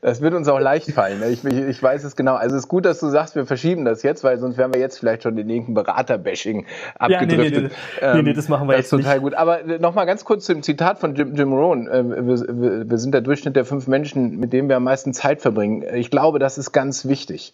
das, 0.01 0.21
wird 0.21 0.35
uns 0.35 0.47
auch 0.47 0.59
leicht 0.59 0.91
fallen. 0.91 1.21
Ne? 1.21 1.29
Ich, 1.29 1.43
ich, 1.43 1.57
ich, 1.57 1.81
weiß 1.81 2.03
es 2.03 2.15
genau. 2.15 2.35
Also 2.35 2.55
es 2.55 2.65
ist 2.65 2.67
gut, 2.67 2.85
dass 2.85 2.99
du 2.99 3.09
sagst, 3.09 3.35
wir 3.35 3.47
verschieben 3.47 3.83
das 3.83 4.03
jetzt, 4.03 4.23
weil 4.23 4.37
sonst 4.37 4.59
wären 4.59 4.71
wir 4.75 4.79
jetzt 4.79 4.99
vielleicht 4.99 5.23
schon 5.23 5.35
in 5.39 5.49
irgendein 5.49 5.73
Beraterbashing 5.73 6.67
abgedriftet. 6.99 7.31
Ja, 7.39 7.39
nee, 7.39 7.59
nee, 7.61 7.69
nee, 8.01 8.19
ähm, 8.19 8.25
nee, 8.25 8.33
das 8.33 8.47
machen 8.47 8.67
wir 8.67 8.73
das 8.73 8.91
jetzt 8.91 8.93
ist 8.93 8.99
total 8.99 9.15
nicht. 9.15 9.23
gut. 9.23 9.33
Aber 9.33 9.61
nochmal 9.79 10.05
ganz 10.05 10.23
kurz 10.23 10.45
zum 10.45 10.61
Zitat 10.61 10.99
von 10.99 11.15
Jim, 11.15 11.33
Jim 11.33 11.51
Rohn. 11.51 11.87
Äh, 11.87 12.03
wir, 12.05 12.89
wir, 12.91 12.97
sind 12.99 13.11
der 13.11 13.21
Durchschnitt 13.21 13.55
der 13.55 13.65
fünf 13.65 13.87
Menschen, 13.87 14.37
mit 14.37 14.53
denen 14.53 14.69
wir 14.69 14.75
am 14.75 14.83
meisten 14.83 15.13
Zeit 15.13 15.41
verbringen. 15.41 15.83
Ich 15.95 16.11
glaube, 16.11 16.37
das 16.37 16.59
ist 16.59 16.73
ganz 16.73 17.07
wichtig. 17.07 17.53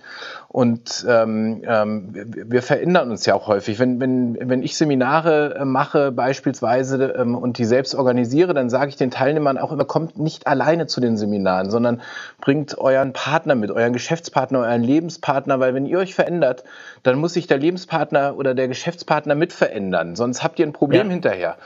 Und 0.50 1.06
ähm, 1.08 1.61
ähm, 1.68 2.10
wir 2.14 2.62
verändern 2.62 3.12
uns 3.12 3.26
ja 3.26 3.36
auch 3.36 3.48
häufig. 3.48 3.80
Wenn, 3.80 4.00
wenn, 4.00 4.38
wenn 4.42 4.64
ich 4.64 4.76
Seminare 4.76 5.56
äh, 5.56 5.66
mache 5.66 6.12
beispielsweise 6.12 7.16
ähm, 7.18 7.36
und 7.36 7.58
die 7.58 7.66
selbst 7.66 7.96
organisiere, 7.96 8.54
dann 8.54 8.70
sage 8.70 8.90
ich 8.90 8.96
den 8.96 9.12
Teilnehmern 9.12 9.58
auch 9.58 9.72
immer, 9.72 9.86
kommt 9.86 10.20
nicht 10.20 10.48
alleine 10.48 10.88
zu 10.88 11.02
den 11.02 11.18
Seminaren, 11.18 11.70
sondern 11.70 12.02
bringt 12.40 12.78
euren 12.78 13.14
Partner 13.14 13.56
mit, 13.56 13.72
euren 13.72 13.94
Geschäftspartner, 13.94 14.60
euren 14.60 14.84
Lebenspartner, 14.84 15.60
weil 15.60 15.74
wenn 15.74 15.86
ihr 15.86 16.00
euch 16.00 16.16
verändert, 16.16 16.64
dann 17.04 17.18
muss 17.18 17.34
sich 17.34 17.48
der 17.48 17.58
Lebenspartner 17.58 18.38
oder 18.38 18.54
der 18.54 18.68
Geschäftspartner 18.68 19.36
mit 19.36 19.54
verändern, 19.54 20.16
sonst 20.16 20.44
habt 20.44 20.60
ihr 20.60 20.66
ein 20.66 20.74
Problem 20.74 21.08
ja. 21.08 21.14
hinterher. 21.14 21.58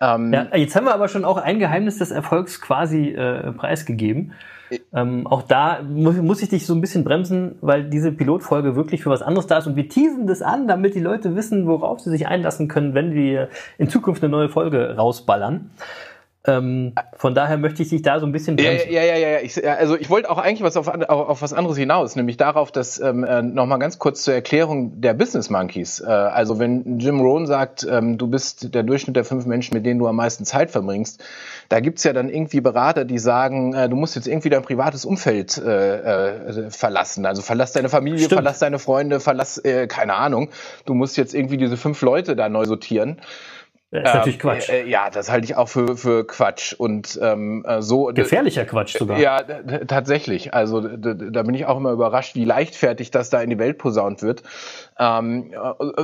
Ähm, 0.00 0.32
ja, 0.32 0.46
jetzt 0.54 0.74
haben 0.76 0.86
wir 0.86 0.94
aber 0.94 1.08
schon 1.08 1.24
auch 1.24 1.36
ein 1.36 1.58
Geheimnis 1.58 1.98
des 1.98 2.10
Erfolgs 2.10 2.60
quasi 2.60 3.10
äh, 3.10 3.52
preisgegeben. 3.52 4.32
Ähm, 4.92 5.26
auch 5.26 5.42
da 5.42 5.82
muss, 5.82 6.16
muss, 6.16 6.42
ich 6.42 6.48
dich 6.48 6.66
so 6.66 6.74
ein 6.74 6.80
bisschen 6.80 7.04
bremsen, 7.04 7.56
weil 7.60 7.84
diese 7.84 8.12
Pilotfolge 8.12 8.76
wirklich 8.76 9.02
für 9.02 9.10
was 9.10 9.22
anderes 9.22 9.46
da 9.46 9.58
ist 9.58 9.66
und 9.66 9.76
wir 9.76 9.88
teasen 9.88 10.26
das 10.26 10.42
an, 10.42 10.68
damit 10.68 10.94
die 10.94 11.00
Leute 11.00 11.36
wissen, 11.36 11.66
worauf 11.66 12.00
sie 12.00 12.10
sich 12.10 12.26
einlassen 12.26 12.68
können, 12.68 12.94
wenn 12.94 13.12
wir 13.12 13.48
in 13.78 13.88
Zukunft 13.88 14.22
eine 14.22 14.30
neue 14.30 14.48
Folge 14.48 14.96
rausballern. 14.96 15.70
Ähm, 16.46 16.92
von 17.16 17.34
daher 17.34 17.56
möchte 17.56 17.82
ich 17.82 17.88
dich 17.88 18.02
da 18.02 18.20
so 18.20 18.26
ein 18.26 18.32
bisschen 18.32 18.56
bremsen. 18.56 18.92
Ja, 18.92 19.02
ja, 19.02 19.16
ja, 19.16 19.28
ja. 19.30 19.40
Ich, 19.40 19.66
also 19.66 19.96
ich 19.96 20.10
wollte 20.10 20.30
auch 20.30 20.36
eigentlich 20.36 20.62
was 20.62 20.76
auf, 20.76 20.88
auf, 20.88 21.08
auf 21.08 21.42
was 21.42 21.54
anderes 21.54 21.78
hinaus, 21.78 22.16
nämlich 22.16 22.36
darauf, 22.36 22.70
dass 22.70 23.00
ähm, 23.00 23.24
äh, 23.24 23.40
nochmal 23.40 23.78
ganz 23.78 23.98
kurz 23.98 24.24
zur 24.24 24.34
Erklärung 24.34 25.00
der 25.00 25.14
Business 25.14 25.48
Monkeys. 25.48 26.00
Äh, 26.00 26.10
also 26.10 26.58
wenn 26.58 26.98
Jim 26.98 27.20
Rohn 27.20 27.46
sagt, 27.46 27.86
ähm, 27.90 28.18
du 28.18 28.26
bist 28.26 28.74
der 28.74 28.82
Durchschnitt 28.82 29.16
der 29.16 29.24
fünf 29.24 29.46
Menschen, 29.46 29.74
mit 29.74 29.86
denen 29.86 29.98
du 29.98 30.06
am 30.06 30.16
meisten 30.16 30.44
Zeit 30.44 30.70
verbringst, 30.70 31.24
da 31.70 31.80
gibt's 31.80 32.04
ja 32.04 32.12
dann 32.12 32.28
irgendwie 32.28 32.60
Berater, 32.60 33.06
die 33.06 33.18
sagen, 33.18 33.72
äh, 33.72 33.88
du 33.88 33.96
musst 33.96 34.14
jetzt 34.14 34.28
irgendwie 34.28 34.50
dein 34.50 34.62
privates 34.62 35.06
Umfeld 35.06 35.56
äh, 35.56 36.34
äh, 36.36 36.70
verlassen. 36.70 37.24
Also 37.24 37.40
verlass 37.40 37.72
deine 37.72 37.88
Familie, 37.88 38.18
Stimmt. 38.18 38.34
verlass 38.34 38.58
deine 38.58 38.78
Freunde, 38.78 39.18
verlass, 39.18 39.56
äh, 39.64 39.86
keine 39.86 40.12
Ahnung. 40.12 40.50
Du 40.84 40.92
musst 40.92 41.16
jetzt 41.16 41.34
irgendwie 41.34 41.56
diese 41.56 41.78
fünf 41.78 42.02
Leute 42.02 42.36
da 42.36 42.50
neu 42.50 42.66
sortieren. 42.66 43.18
Das 43.94 44.02
ist 44.02 44.08
ähm, 44.08 44.18
natürlich 44.18 44.38
Quatsch. 44.40 44.68
Äh, 44.70 44.88
ja, 44.88 45.08
das 45.08 45.30
halte 45.30 45.44
ich 45.44 45.56
auch 45.56 45.68
für, 45.68 45.96
für 45.96 46.26
Quatsch. 46.26 46.72
Und 46.72 47.18
ähm, 47.22 47.64
äh, 47.66 47.80
so. 47.80 48.06
Gefährlicher 48.06 48.64
Quatsch 48.64 48.98
sogar. 48.98 49.18
Ja, 49.18 49.40
tatsächlich. 49.86 50.52
Also 50.52 50.80
da 50.80 51.42
bin 51.42 51.54
ich 51.54 51.66
auch 51.66 51.76
immer 51.76 51.92
überrascht, 51.92 52.34
wie 52.34 52.44
leichtfertig 52.44 53.12
das 53.12 53.30
da 53.30 53.40
in 53.40 53.50
die 53.50 53.58
Welt 53.58 53.78
posaunt 53.78 54.22
wird. 54.22 54.42
Ähm, 54.98 55.52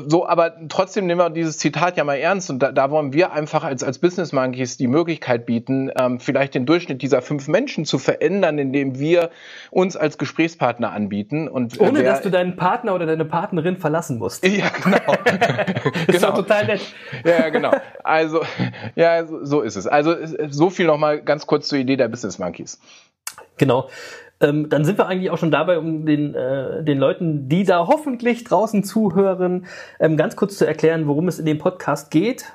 so, 0.06 0.26
aber 0.26 0.54
trotzdem 0.68 1.06
nehmen 1.06 1.20
wir 1.20 1.30
dieses 1.30 1.58
Zitat 1.58 1.96
ja 1.96 2.04
mal 2.04 2.16
ernst 2.16 2.50
und 2.50 2.60
da, 2.60 2.72
da 2.72 2.90
wollen 2.90 3.12
wir 3.12 3.32
einfach 3.32 3.62
als, 3.62 3.84
als 3.84 3.98
Business 3.98 4.32
Monkeys 4.32 4.76
die 4.76 4.88
Möglichkeit 4.88 5.46
bieten, 5.46 5.90
ähm, 5.96 6.18
vielleicht 6.18 6.54
den 6.54 6.66
Durchschnitt 6.66 7.02
dieser 7.02 7.22
fünf 7.22 7.46
Menschen 7.46 7.84
zu 7.84 7.98
verändern, 7.98 8.58
indem 8.58 8.98
wir 8.98 9.30
uns 9.70 9.96
als 9.96 10.18
Gesprächspartner 10.18 10.92
anbieten. 10.92 11.48
Und, 11.48 11.80
äh, 11.80 11.84
Ohne 11.84 12.00
wer, 12.00 12.04
dass 12.04 12.22
du 12.22 12.30
deinen 12.30 12.56
Partner 12.56 12.94
oder 12.94 13.06
deine 13.06 13.24
Partnerin 13.24 13.76
verlassen 13.76 14.18
musst. 14.18 14.44
Ja, 14.46 14.66
genau. 14.82 14.96
ist 16.06 16.06
genau. 16.06 16.28
doch 16.28 16.34
total 16.34 16.66
nett. 16.66 16.80
Ja, 17.24 17.48
genau. 17.48 17.70
Also, 18.04 18.42
ja, 18.94 19.26
so, 19.26 19.60
ist 19.60 19.76
es. 19.76 19.86
Also 19.86 20.14
so 20.48 20.70
viel 20.70 20.86
nochmal 20.86 21.22
ganz 21.22 21.46
kurz 21.46 21.68
zur 21.68 21.78
Idee 21.78 21.96
der 21.96 22.08
Business 22.08 22.38
Monkeys. 22.38 22.80
Genau. 23.56 23.88
Ähm, 24.42 24.70
dann 24.70 24.84
sind 24.84 24.96
wir 24.96 25.06
eigentlich 25.06 25.30
auch 25.30 25.38
schon 25.38 25.50
dabei, 25.50 25.78
um 25.78 26.06
den, 26.06 26.34
äh, 26.34 26.82
den 26.82 26.98
Leuten, 26.98 27.48
die 27.48 27.64
da 27.64 27.86
hoffentlich 27.86 28.44
draußen 28.44 28.84
zuhören, 28.84 29.66
ähm, 29.98 30.16
ganz 30.16 30.34
kurz 30.34 30.56
zu 30.56 30.66
erklären, 30.66 31.06
worum 31.06 31.28
es 31.28 31.38
in 31.38 31.44
dem 31.44 31.58
Podcast 31.58 32.10
geht. 32.10 32.46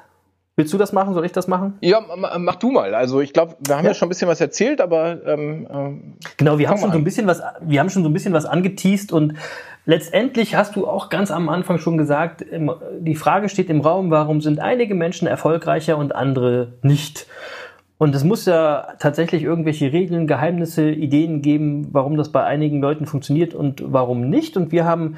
Willst 0.57 0.71
du 0.73 0.77
das 0.77 0.93
machen? 0.93 1.13
Soll 1.13 1.25
ich 1.25 1.33
das 1.33 1.47
machen? 1.47 1.77
Ja, 1.81 2.01
mach 2.37 2.55
du 2.55 2.71
mal. 2.71 2.95
Also 2.95 3.19
ich 3.19 3.33
glaube, 3.33 3.57
wir 3.67 3.75
haben 3.75 3.83
ja. 3.83 3.91
ja. 3.91 3.93
schon 3.93 4.07
ein 4.07 4.09
bisschen 4.09 4.29
was 4.29 4.39
erzählt, 4.39 4.79
aber 4.79 5.23
ähm, 5.25 5.67
ähm 5.69 6.13
genau, 6.37 6.57
wir 6.57 6.69
haben 6.69 6.77
schon 6.77 6.93
so 6.93 6.97
ein 6.97 7.03
bisschen 7.03 7.27
was, 7.27 7.41
wir 7.59 7.79
haben 7.79 7.89
schon 7.89 8.03
so 8.03 8.09
ein 8.09 8.13
bisschen 8.13 8.33
was 8.33 8.45
angeteased 8.45 9.11
und 9.11 9.33
letztendlich 9.85 10.55
hast 10.55 10.75
du 10.75 10.87
auch 10.87 11.09
ganz 11.09 11.31
am 11.31 11.49
Anfang 11.49 11.77
schon 11.79 11.97
gesagt, 11.97 12.45
die 12.99 13.15
Frage 13.15 13.49
steht 13.49 13.69
im 13.69 13.81
Raum, 13.81 14.11
warum 14.11 14.41
sind 14.41 14.59
einige 14.59 14.95
Menschen 14.95 15.27
erfolgreicher 15.27 15.97
und 15.97 16.15
andere 16.15 16.73
nicht? 16.81 17.27
Und 17.97 18.13
es 18.13 18.23
muss 18.23 18.45
ja 18.45 18.87
tatsächlich 18.99 19.43
irgendwelche 19.43 19.93
Regeln, 19.93 20.27
Geheimnisse, 20.27 20.89
Ideen 20.89 21.41
geben, 21.41 21.87
warum 21.91 22.17
das 22.17 22.29
bei 22.29 22.43
einigen 22.43 22.81
Leuten 22.81 23.05
funktioniert 23.05 23.53
und 23.53 23.83
warum 23.85 24.29
nicht. 24.29 24.57
Und 24.57 24.73
wir 24.73 24.83
haben, 24.83 25.15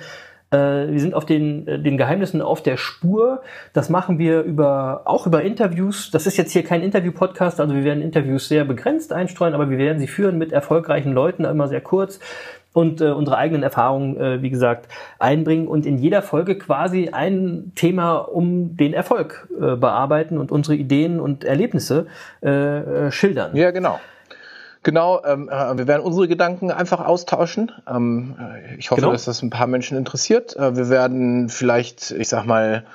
äh, 0.51 0.57
wir 0.57 0.99
sind 0.99 1.15
auf 1.15 1.25
den, 1.25 1.67
äh, 1.67 1.81
den 1.81 1.97
Geheimnissen 1.97 2.39
auf 2.39 2.61
der 2.61 2.77
Spur. 2.77 3.41
Das 3.73 3.89
machen 3.89 4.19
wir 4.19 4.41
über, 4.43 5.01
auch 5.05 5.25
über 5.25 5.41
Interviews. 5.41 6.11
Das 6.11 6.27
ist 6.27 6.37
jetzt 6.37 6.51
hier 6.51 6.63
kein 6.63 6.83
Interview-Podcast, 6.83 7.59
also 7.59 7.73
wir 7.73 7.83
werden 7.83 8.03
Interviews 8.03 8.47
sehr 8.47 8.63
begrenzt 8.63 9.11
einstreuen, 9.11 9.55
aber 9.55 9.71
wir 9.71 9.79
werden 9.79 9.97
sie 9.97 10.07
führen 10.07 10.37
mit 10.37 10.51
erfolgreichen 10.51 11.13
Leuten, 11.13 11.45
immer 11.45 11.67
sehr 11.67 11.81
kurz 11.81 12.19
und 12.73 13.01
äh, 13.01 13.09
unsere 13.09 13.37
eigenen 13.37 13.63
Erfahrungen, 13.63 14.17
äh, 14.17 14.41
wie 14.41 14.49
gesagt, 14.49 14.87
einbringen 15.19 15.67
und 15.67 15.85
in 15.85 15.97
jeder 15.97 16.21
Folge 16.21 16.57
quasi 16.57 17.09
ein 17.11 17.71
Thema 17.75 18.17
um 18.17 18.77
den 18.77 18.93
Erfolg 18.93 19.47
äh, 19.59 19.75
bearbeiten 19.75 20.37
und 20.37 20.51
unsere 20.51 20.75
Ideen 20.75 21.19
und 21.19 21.43
Erlebnisse 21.43 22.07
äh, 22.43 22.49
äh, 22.49 23.11
schildern. 23.11 23.55
Ja, 23.55 23.71
genau. 23.71 23.99
Genau, 24.83 25.21
ähm, 25.25 25.49
äh, 25.49 25.77
wir 25.77 25.87
werden 25.87 26.01
unsere 26.03 26.27
Gedanken 26.27 26.71
einfach 26.71 27.05
austauschen. 27.05 27.71
Ähm, 27.89 28.35
ich 28.77 28.89
hoffe, 28.91 29.01
genau. 29.01 29.11
dass 29.11 29.25
das 29.25 29.41
ein 29.41 29.49
paar 29.49 29.67
Menschen 29.67 29.97
interessiert. 29.97 30.55
Äh, 30.55 30.77
wir 30.77 30.89
werden 30.89 31.49
vielleicht, 31.49 32.11
ich 32.11 32.29
sag 32.29 32.45
mal, 32.45 32.85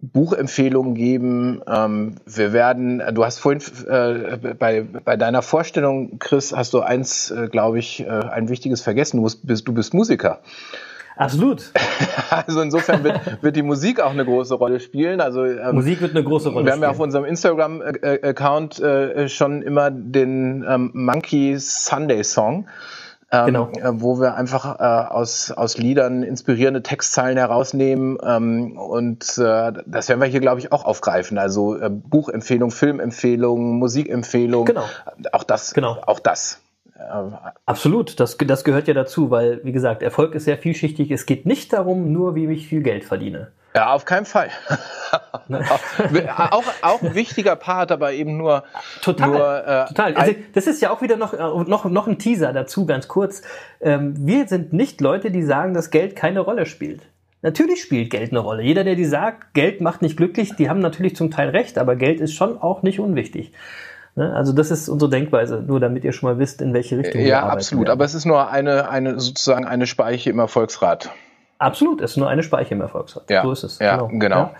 Buchempfehlungen 0.00 0.94
geben. 0.94 1.62
Ähm, 1.66 2.16
wir 2.26 2.52
werden, 2.52 3.02
du 3.12 3.24
hast 3.24 3.38
vorhin 3.38 3.62
äh, 3.88 4.54
bei, 4.54 4.82
bei 4.82 5.16
deiner 5.16 5.42
Vorstellung, 5.42 6.18
Chris, 6.18 6.54
hast 6.54 6.74
du 6.74 6.80
eins, 6.80 7.30
äh, 7.30 7.48
glaube 7.48 7.78
ich, 7.78 8.00
äh, 8.00 8.08
ein 8.08 8.48
wichtiges 8.48 8.82
vergessen. 8.82 9.16
Du, 9.16 9.22
musst, 9.22 9.46
bist, 9.46 9.66
du 9.66 9.72
bist 9.72 9.94
Musiker. 9.94 10.40
Absolut. 11.16 11.72
Also 12.28 12.60
insofern 12.60 13.04
wird, 13.04 13.40
wird 13.40 13.54
die 13.54 13.62
Musik 13.62 14.00
auch 14.00 14.10
eine 14.10 14.24
große 14.24 14.54
Rolle 14.54 14.80
spielen. 14.80 15.20
Also 15.20 15.44
ähm, 15.44 15.76
Musik 15.76 16.00
wird 16.00 16.10
eine 16.10 16.24
große 16.24 16.48
Rolle 16.48 16.64
spielen. 16.64 16.66
Wir 16.66 16.72
haben 16.72 16.82
ja 16.82 16.90
auf 16.90 16.98
unserem 16.98 17.24
Instagram-Account 17.24 18.80
äh, 18.80 19.28
schon 19.28 19.62
immer 19.62 19.92
den 19.92 20.64
ähm, 20.68 20.90
Monkey 20.92 21.56
Sunday 21.56 22.24
Song 22.24 22.66
ähm, 23.32 23.46
genau. 23.46 23.70
Äh, 23.72 24.00
wo 24.00 24.20
wir 24.20 24.34
einfach 24.34 24.78
äh, 24.78 25.12
aus, 25.12 25.50
aus 25.50 25.78
Liedern 25.78 26.22
inspirierende 26.22 26.82
Textzeilen 26.82 27.38
herausnehmen. 27.38 28.18
Ähm, 28.22 28.78
und 28.78 29.38
äh, 29.38 29.72
das 29.84 30.08
werden 30.08 30.20
wir 30.20 30.28
hier, 30.28 30.40
glaube 30.40 30.60
ich, 30.60 30.72
auch 30.72 30.84
aufgreifen. 30.84 31.38
Also 31.38 31.76
äh, 31.76 31.90
Buchempfehlung, 31.90 32.70
Filmempfehlung, 32.70 33.78
Musikempfehlung. 33.78 34.66
Genau. 34.66 34.84
Auch 35.32 35.44
das. 35.44 35.74
Genau. 35.74 35.98
Auch 36.06 36.20
das. 36.20 36.60
Absolut, 37.66 38.18
das, 38.20 38.38
das 38.38 38.64
gehört 38.64 38.88
ja 38.88 38.94
dazu, 38.94 39.30
weil, 39.30 39.60
wie 39.64 39.72
gesagt, 39.72 40.02
Erfolg 40.02 40.34
ist 40.34 40.44
sehr 40.44 40.58
vielschichtig. 40.58 41.10
Es 41.10 41.26
geht 41.26 41.44
nicht 41.46 41.72
darum, 41.72 42.12
nur 42.12 42.34
wie 42.34 42.46
ich 42.46 42.66
viel 42.66 42.82
Geld 42.82 43.04
verdiene. 43.04 43.52
Ja, 43.74 43.92
auf 43.92 44.06
keinen 44.06 44.24
Fall. 44.24 44.48
auch, 45.50 46.64
auch 46.80 47.02
ein 47.02 47.14
wichtiger 47.14 47.56
Part, 47.56 47.92
aber 47.92 48.12
eben 48.14 48.38
nur. 48.38 48.64
Total. 49.02 49.28
Nur, 49.28 49.66
äh, 49.66 49.86
total. 49.88 50.14
Also, 50.14 50.34
das 50.54 50.66
ist 50.66 50.80
ja 50.80 50.90
auch 50.90 51.02
wieder 51.02 51.18
noch, 51.18 51.34
äh, 51.34 51.70
noch, 51.70 51.84
noch 51.84 52.06
ein 52.06 52.18
Teaser 52.18 52.54
dazu, 52.54 52.86
ganz 52.86 53.06
kurz. 53.06 53.42
Ähm, 53.82 54.14
wir 54.16 54.48
sind 54.48 54.72
nicht 54.72 55.02
Leute, 55.02 55.30
die 55.30 55.42
sagen, 55.42 55.74
dass 55.74 55.90
Geld 55.90 56.16
keine 56.16 56.40
Rolle 56.40 56.64
spielt. 56.64 57.02
Natürlich 57.42 57.82
spielt 57.82 58.08
Geld 58.08 58.30
eine 58.30 58.38
Rolle. 58.38 58.62
Jeder, 58.62 58.82
der 58.82 58.94
die 58.94 59.04
sagt, 59.04 59.52
Geld 59.52 59.82
macht 59.82 60.00
nicht 60.00 60.16
glücklich, 60.16 60.56
die 60.56 60.70
haben 60.70 60.80
natürlich 60.80 61.14
zum 61.14 61.30
Teil 61.30 61.50
recht, 61.50 61.76
aber 61.76 61.96
Geld 61.96 62.20
ist 62.20 62.32
schon 62.32 62.60
auch 62.60 62.82
nicht 62.82 62.98
unwichtig. 62.98 63.52
Ne? 64.16 64.34
Also 64.34 64.52
das 64.52 64.70
ist 64.70 64.88
unsere 64.88 65.10
Denkweise, 65.10 65.62
nur 65.64 65.78
damit 65.78 66.02
ihr 66.02 66.12
schon 66.12 66.30
mal 66.30 66.38
wisst, 66.38 66.60
in 66.62 66.74
welche 66.74 66.98
Richtung 66.98 67.20
ja, 67.20 67.26
wir 67.26 67.36
arbeiten. 67.38 67.50
Ja, 67.50 67.56
absolut. 67.56 67.90
Aber 67.90 68.04
es 68.04 68.14
ist 68.14 68.24
nur 68.24 68.50
eine, 68.50 68.88
eine 68.88 69.20
sozusagen 69.20 69.64
eine 69.66 69.86
Speiche 69.86 70.30
im 70.30 70.38
Erfolgsrat. 70.38 71.10
Absolut, 71.58 72.00
es 72.00 72.12
ist 72.12 72.16
nur 72.16 72.28
eine 72.28 72.42
Speiche 72.42 72.74
im 72.74 72.80
Erfolgsrat. 72.80 73.30
Ja, 73.30 73.42
so 73.42 73.52
ist 73.52 73.62
es. 73.62 73.78
Ja, 73.78 73.96
genau. 73.96 74.18
genau. 74.18 74.36
Ja. 74.36 74.54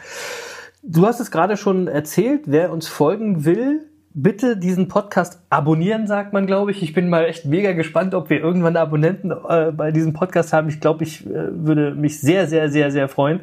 Du 0.82 1.06
hast 1.06 1.20
es 1.20 1.30
gerade 1.30 1.56
schon 1.56 1.88
erzählt, 1.88 2.42
wer 2.46 2.70
uns 2.70 2.86
folgen 2.86 3.44
will, 3.44 3.86
bitte 4.14 4.56
diesen 4.56 4.88
Podcast 4.88 5.40
abonnieren, 5.50 6.06
sagt 6.06 6.32
man, 6.32 6.46
glaube 6.46 6.70
ich. 6.70 6.82
Ich 6.82 6.94
bin 6.94 7.08
mal 7.08 7.24
echt 7.24 7.44
mega 7.44 7.72
gespannt, 7.72 8.14
ob 8.14 8.30
wir 8.30 8.40
irgendwann 8.40 8.76
Abonnenten 8.76 9.30
äh, 9.30 9.72
bei 9.72 9.90
diesem 9.90 10.12
Podcast 10.12 10.52
haben. 10.52 10.68
Ich 10.68 10.80
glaube, 10.80 11.04
ich 11.04 11.26
äh, 11.26 11.30
würde 11.32 11.92
mich 11.92 12.20
sehr, 12.20 12.46
sehr, 12.46 12.70
sehr, 12.70 12.90
sehr 12.90 13.08
freuen. 13.08 13.40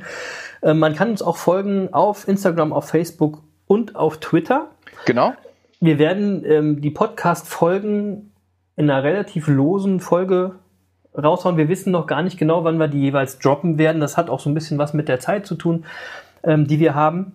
Äh, 0.61 0.73
man 0.73 0.95
kann 0.95 1.11
uns 1.11 1.21
auch 1.21 1.37
folgen 1.37 1.93
auf 1.93 2.27
Instagram, 2.27 2.73
auf 2.73 2.87
Facebook 2.87 3.43
und 3.67 3.95
auf 3.95 4.17
Twitter. 4.17 4.67
Genau. 5.05 5.33
Wir 5.83 5.99
werden 5.99 6.45
ähm, 6.45 6.79
die 6.79 6.91
Podcast-Folgen 6.91 8.31
in 8.77 8.89
einer 8.89 9.03
relativ 9.03 9.49
losen 9.49 9.99
Folge 9.99 10.55
raushauen. 11.13 11.57
Wir 11.57 11.67
wissen 11.67 11.91
noch 11.91 12.07
gar 12.07 12.21
nicht 12.21 12.37
genau, 12.37 12.63
wann 12.63 12.77
wir 12.77 12.87
die 12.87 13.01
jeweils 13.01 13.37
droppen 13.37 13.77
werden. 13.77 13.99
Das 13.99 14.15
hat 14.15 14.29
auch 14.29 14.39
so 14.39 14.49
ein 14.49 14.53
bisschen 14.53 14.77
was 14.77 14.93
mit 14.93 15.09
der 15.09 15.19
Zeit 15.19 15.45
zu 15.45 15.55
tun, 15.55 15.83
ähm, 16.45 16.67
die 16.67 16.79
wir 16.79 16.95
haben. 16.95 17.33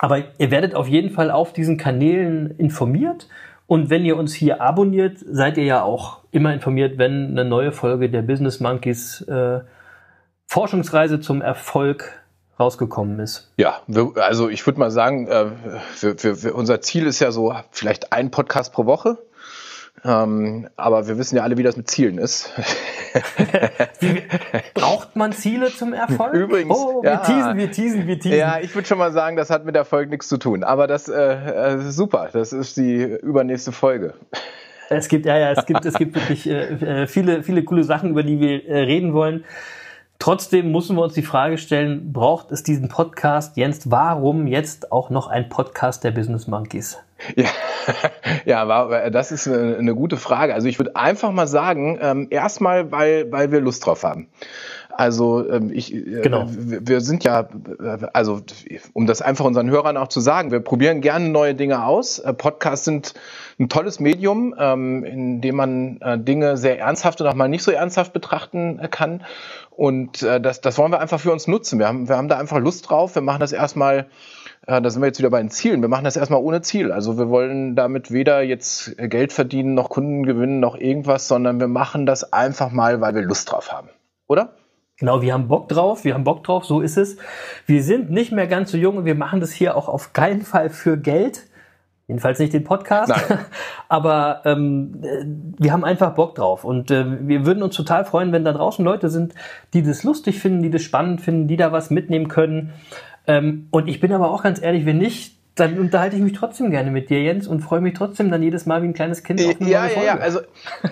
Aber 0.00 0.18
ihr 0.36 0.50
werdet 0.50 0.74
auf 0.74 0.88
jeden 0.88 1.10
Fall 1.10 1.30
auf 1.30 1.52
diesen 1.52 1.76
Kanälen 1.76 2.50
informiert 2.58 3.28
Und 3.68 3.88
wenn 3.88 4.04
ihr 4.04 4.16
uns 4.16 4.34
hier 4.34 4.60
abonniert, 4.60 5.18
seid 5.20 5.56
ihr 5.56 5.64
ja 5.64 5.84
auch 5.84 6.24
immer 6.32 6.52
informiert, 6.52 6.98
wenn 6.98 7.38
eine 7.38 7.44
neue 7.44 7.70
Folge 7.70 8.10
der 8.10 8.22
Business 8.22 8.58
Monkeys 8.58 9.20
äh, 9.28 9.60
Forschungsreise 10.48 11.20
zum 11.20 11.40
Erfolg 11.40 12.25
rausgekommen 12.58 13.20
ist. 13.20 13.50
Ja, 13.56 13.80
wir, 13.86 14.12
also 14.16 14.48
ich 14.48 14.66
würde 14.66 14.80
mal 14.80 14.90
sagen, 14.90 15.28
äh, 15.28 15.46
wir, 16.00 16.42
wir, 16.42 16.54
unser 16.54 16.80
Ziel 16.80 17.06
ist 17.06 17.20
ja 17.20 17.30
so 17.30 17.54
vielleicht 17.70 18.12
ein 18.12 18.30
Podcast 18.30 18.72
pro 18.72 18.86
Woche. 18.86 19.18
Ähm, 20.04 20.68
aber 20.76 21.08
wir 21.08 21.18
wissen 21.18 21.36
ja 21.36 21.42
alle, 21.42 21.56
wie 21.56 21.62
das 21.62 21.76
mit 21.76 21.90
Zielen 21.90 22.18
ist. 22.18 22.50
wie, 24.00 24.22
braucht 24.74 25.16
man 25.16 25.32
Ziele 25.32 25.68
zum 25.72 25.92
Erfolg? 25.94 26.34
Übrigens. 26.34 26.76
Oh, 26.76 27.02
wir 27.02 27.10
ja, 27.12 27.16
teasen, 27.18 27.56
wir 27.56 27.70
teasen, 27.70 28.06
wir 28.06 28.20
teasen. 28.20 28.38
Ja, 28.38 28.58
ich 28.60 28.74
würde 28.74 28.86
schon 28.86 28.98
mal 28.98 29.12
sagen, 29.12 29.36
das 29.36 29.50
hat 29.50 29.64
mit 29.64 29.74
Erfolg 29.74 30.10
nichts 30.10 30.28
zu 30.28 30.36
tun. 30.36 30.64
Aber 30.64 30.86
das 30.86 31.08
äh, 31.08 31.14
äh, 31.14 31.80
super. 31.90 32.28
Das 32.32 32.52
ist 32.52 32.76
die 32.76 33.02
übernächste 33.02 33.72
Folge. 33.72 34.14
Es 34.90 35.08
gibt, 35.08 35.26
ja, 35.26 35.36
ja, 35.38 35.50
es 35.50 35.66
gibt, 35.66 35.84
es 35.84 35.94
gibt 35.94 36.14
wirklich 36.14 36.48
äh, 36.48 37.02
äh 37.02 37.06
viele, 37.06 37.42
viele 37.42 37.64
coole 37.64 37.82
Sachen, 37.82 38.10
über 38.10 38.22
die 38.22 38.38
wir 38.38 38.68
äh, 38.68 38.80
reden 38.82 39.14
wollen. 39.14 39.44
Trotzdem 40.18 40.72
müssen 40.72 40.96
wir 40.96 41.02
uns 41.02 41.14
die 41.14 41.22
Frage 41.22 41.58
stellen, 41.58 42.12
braucht 42.12 42.50
es 42.50 42.62
diesen 42.62 42.88
Podcast? 42.88 43.56
Jens, 43.56 43.90
warum 43.90 44.46
jetzt 44.46 44.90
auch 44.90 45.10
noch 45.10 45.28
ein 45.28 45.48
Podcast 45.48 46.04
der 46.04 46.10
Business 46.10 46.46
Monkeys? 46.46 46.98
Ja, 47.34 47.48
ja 48.44 49.10
das 49.10 49.32
ist 49.32 49.46
eine, 49.46 49.94
gute 49.94 50.16
Frage. 50.16 50.54
Also 50.54 50.68
ich 50.68 50.78
würde 50.78 50.96
einfach 50.96 51.32
mal 51.32 51.46
sagen, 51.46 51.98
ähm, 52.00 52.28
erstmal, 52.30 52.90
weil, 52.92 53.30
weil 53.30 53.52
wir 53.52 53.60
Lust 53.60 53.84
drauf 53.84 54.04
haben. 54.04 54.28
Also 54.96 55.46
ähm, 55.50 55.70
ich, 55.72 55.94
äh, 55.94 56.22
genau. 56.22 56.46
wir 56.48 57.02
sind 57.02 57.22
ja, 57.22 57.48
also 58.14 58.40
um 58.94 59.06
das 59.06 59.20
einfach 59.20 59.44
unseren 59.44 59.70
Hörern 59.70 59.98
auch 59.98 60.08
zu 60.08 60.20
sagen, 60.20 60.50
wir 60.50 60.60
probieren 60.60 61.02
gerne 61.02 61.28
neue 61.28 61.54
Dinge 61.54 61.84
aus. 61.84 62.18
Äh, 62.18 62.32
Podcasts 62.32 62.86
sind 62.86 63.12
ein 63.58 63.68
tolles 63.68 64.00
Medium, 64.00 64.54
ähm, 64.58 65.04
in 65.04 65.40
dem 65.42 65.56
man 65.56 65.98
äh, 66.00 66.18
Dinge 66.18 66.56
sehr 66.56 66.78
ernsthaft 66.78 67.20
und 67.20 67.26
auch 67.26 67.34
mal 67.34 67.48
nicht 67.48 67.62
so 67.62 67.70
ernsthaft 67.70 68.14
betrachten 68.14 68.80
kann. 68.90 69.22
Und 69.70 70.22
das, 70.22 70.62
das 70.62 70.78
wollen 70.78 70.90
wir 70.90 71.00
einfach 71.00 71.20
für 71.20 71.30
uns 71.30 71.46
nutzen. 71.46 71.78
Wir 71.78 71.86
haben, 71.86 72.08
wir 72.08 72.16
haben 72.16 72.28
da 72.28 72.38
einfach 72.38 72.58
Lust 72.58 72.88
drauf. 72.88 73.14
Wir 73.14 73.20
machen 73.20 73.40
das 73.40 73.52
erstmal 73.52 74.06
da 74.66 74.88
sind 74.88 75.02
wir 75.02 75.06
jetzt 75.06 75.18
wieder 75.18 75.28
bei 75.28 75.38
den 75.38 75.50
Zielen. 75.50 75.82
Wir 75.82 75.90
machen 75.90 76.04
das 76.04 76.16
erstmal 76.16 76.40
ohne 76.40 76.62
Ziel. 76.62 76.90
Also 76.90 77.18
wir 77.18 77.28
wollen 77.28 77.76
damit 77.76 78.10
weder 78.10 78.40
jetzt 78.40 78.96
Geld 78.96 79.34
verdienen, 79.34 79.74
noch 79.74 79.90
Kunden 79.90 80.24
gewinnen, 80.24 80.60
noch 80.60 80.76
irgendwas, 80.76 81.28
sondern 81.28 81.60
wir 81.60 81.68
machen 81.68 82.06
das 82.06 82.32
einfach 82.32 82.72
mal, 82.72 83.02
weil 83.02 83.14
wir 83.14 83.22
Lust 83.22 83.52
drauf 83.52 83.70
haben. 83.70 83.90
Oder? 84.26 84.54
Genau, 84.98 85.20
wir 85.20 85.34
haben 85.34 85.48
Bock 85.48 85.68
drauf, 85.68 86.04
wir 86.04 86.14
haben 86.14 86.24
Bock 86.24 86.42
drauf, 86.42 86.64
so 86.64 86.80
ist 86.80 86.96
es. 86.96 87.18
Wir 87.66 87.82
sind 87.82 88.10
nicht 88.10 88.32
mehr 88.32 88.46
ganz 88.46 88.70
so 88.70 88.78
jung 88.78 88.96
und 88.96 89.04
wir 89.04 89.14
machen 89.14 89.40
das 89.40 89.52
hier 89.52 89.76
auch 89.76 89.88
auf 89.88 90.14
keinen 90.14 90.42
Fall 90.42 90.70
für 90.70 90.96
Geld. 90.96 91.46
Jedenfalls 92.08 92.38
nicht 92.38 92.52
den 92.52 92.64
Podcast. 92.64 93.10
Nein. 93.10 93.38
Aber 93.88 94.42
ähm, 94.44 95.02
wir 95.58 95.72
haben 95.72 95.84
einfach 95.84 96.14
Bock 96.14 96.36
drauf. 96.36 96.64
Und 96.64 96.90
äh, 96.90 97.04
wir 97.28 97.44
würden 97.44 97.62
uns 97.62 97.74
total 97.74 98.04
freuen, 98.04 98.32
wenn 98.32 98.44
da 98.44 98.52
draußen 98.52 98.84
Leute 98.84 99.10
sind, 99.10 99.34
die 99.74 99.82
das 99.82 100.04
lustig 100.04 100.38
finden, 100.38 100.62
die 100.62 100.70
das 100.70 100.82
spannend 100.82 101.20
finden, 101.20 101.48
die 101.48 101.56
da 101.56 101.72
was 101.72 101.90
mitnehmen 101.90 102.28
können. 102.28 102.72
Ähm, 103.26 103.66
und 103.72 103.88
ich 103.88 104.00
bin 104.00 104.12
aber 104.12 104.30
auch 104.30 104.44
ganz 104.44 104.62
ehrlich, 104.62 104.86
wenn 104.86 104.98
nicht, 104.98 105.36
dann 105.56 105.78
unterhalte 105.78 106.16
ich 106.16 106.22
mich 106.22 106.34
trotzdem 106.34 106.70
gerne 106.70 106.90
mit 106.90 107.08
dir, 107.08 107.22
Jens, 107.22 107.48
und 107.48 107.60
freue 107.60 107.80
mich 107.80 107.94
trotzdem 107.94 108.30
dann 108.30 108.42
jedes 108.42 108.66
Mal 108.66 108.82
wie 108.82 108.88
ein 108.88 108.92
kleines 108.92 109.22
Kind 109.22 109.40
auf 109.40 109.58
eine 109.58 109.70
ja, 109.70 109.80
neue 109.80 109.90
Folge. 109.90 110.06
Ja, 110.06 110.16
ja, 110.16 110.20
also, 110.20 110.40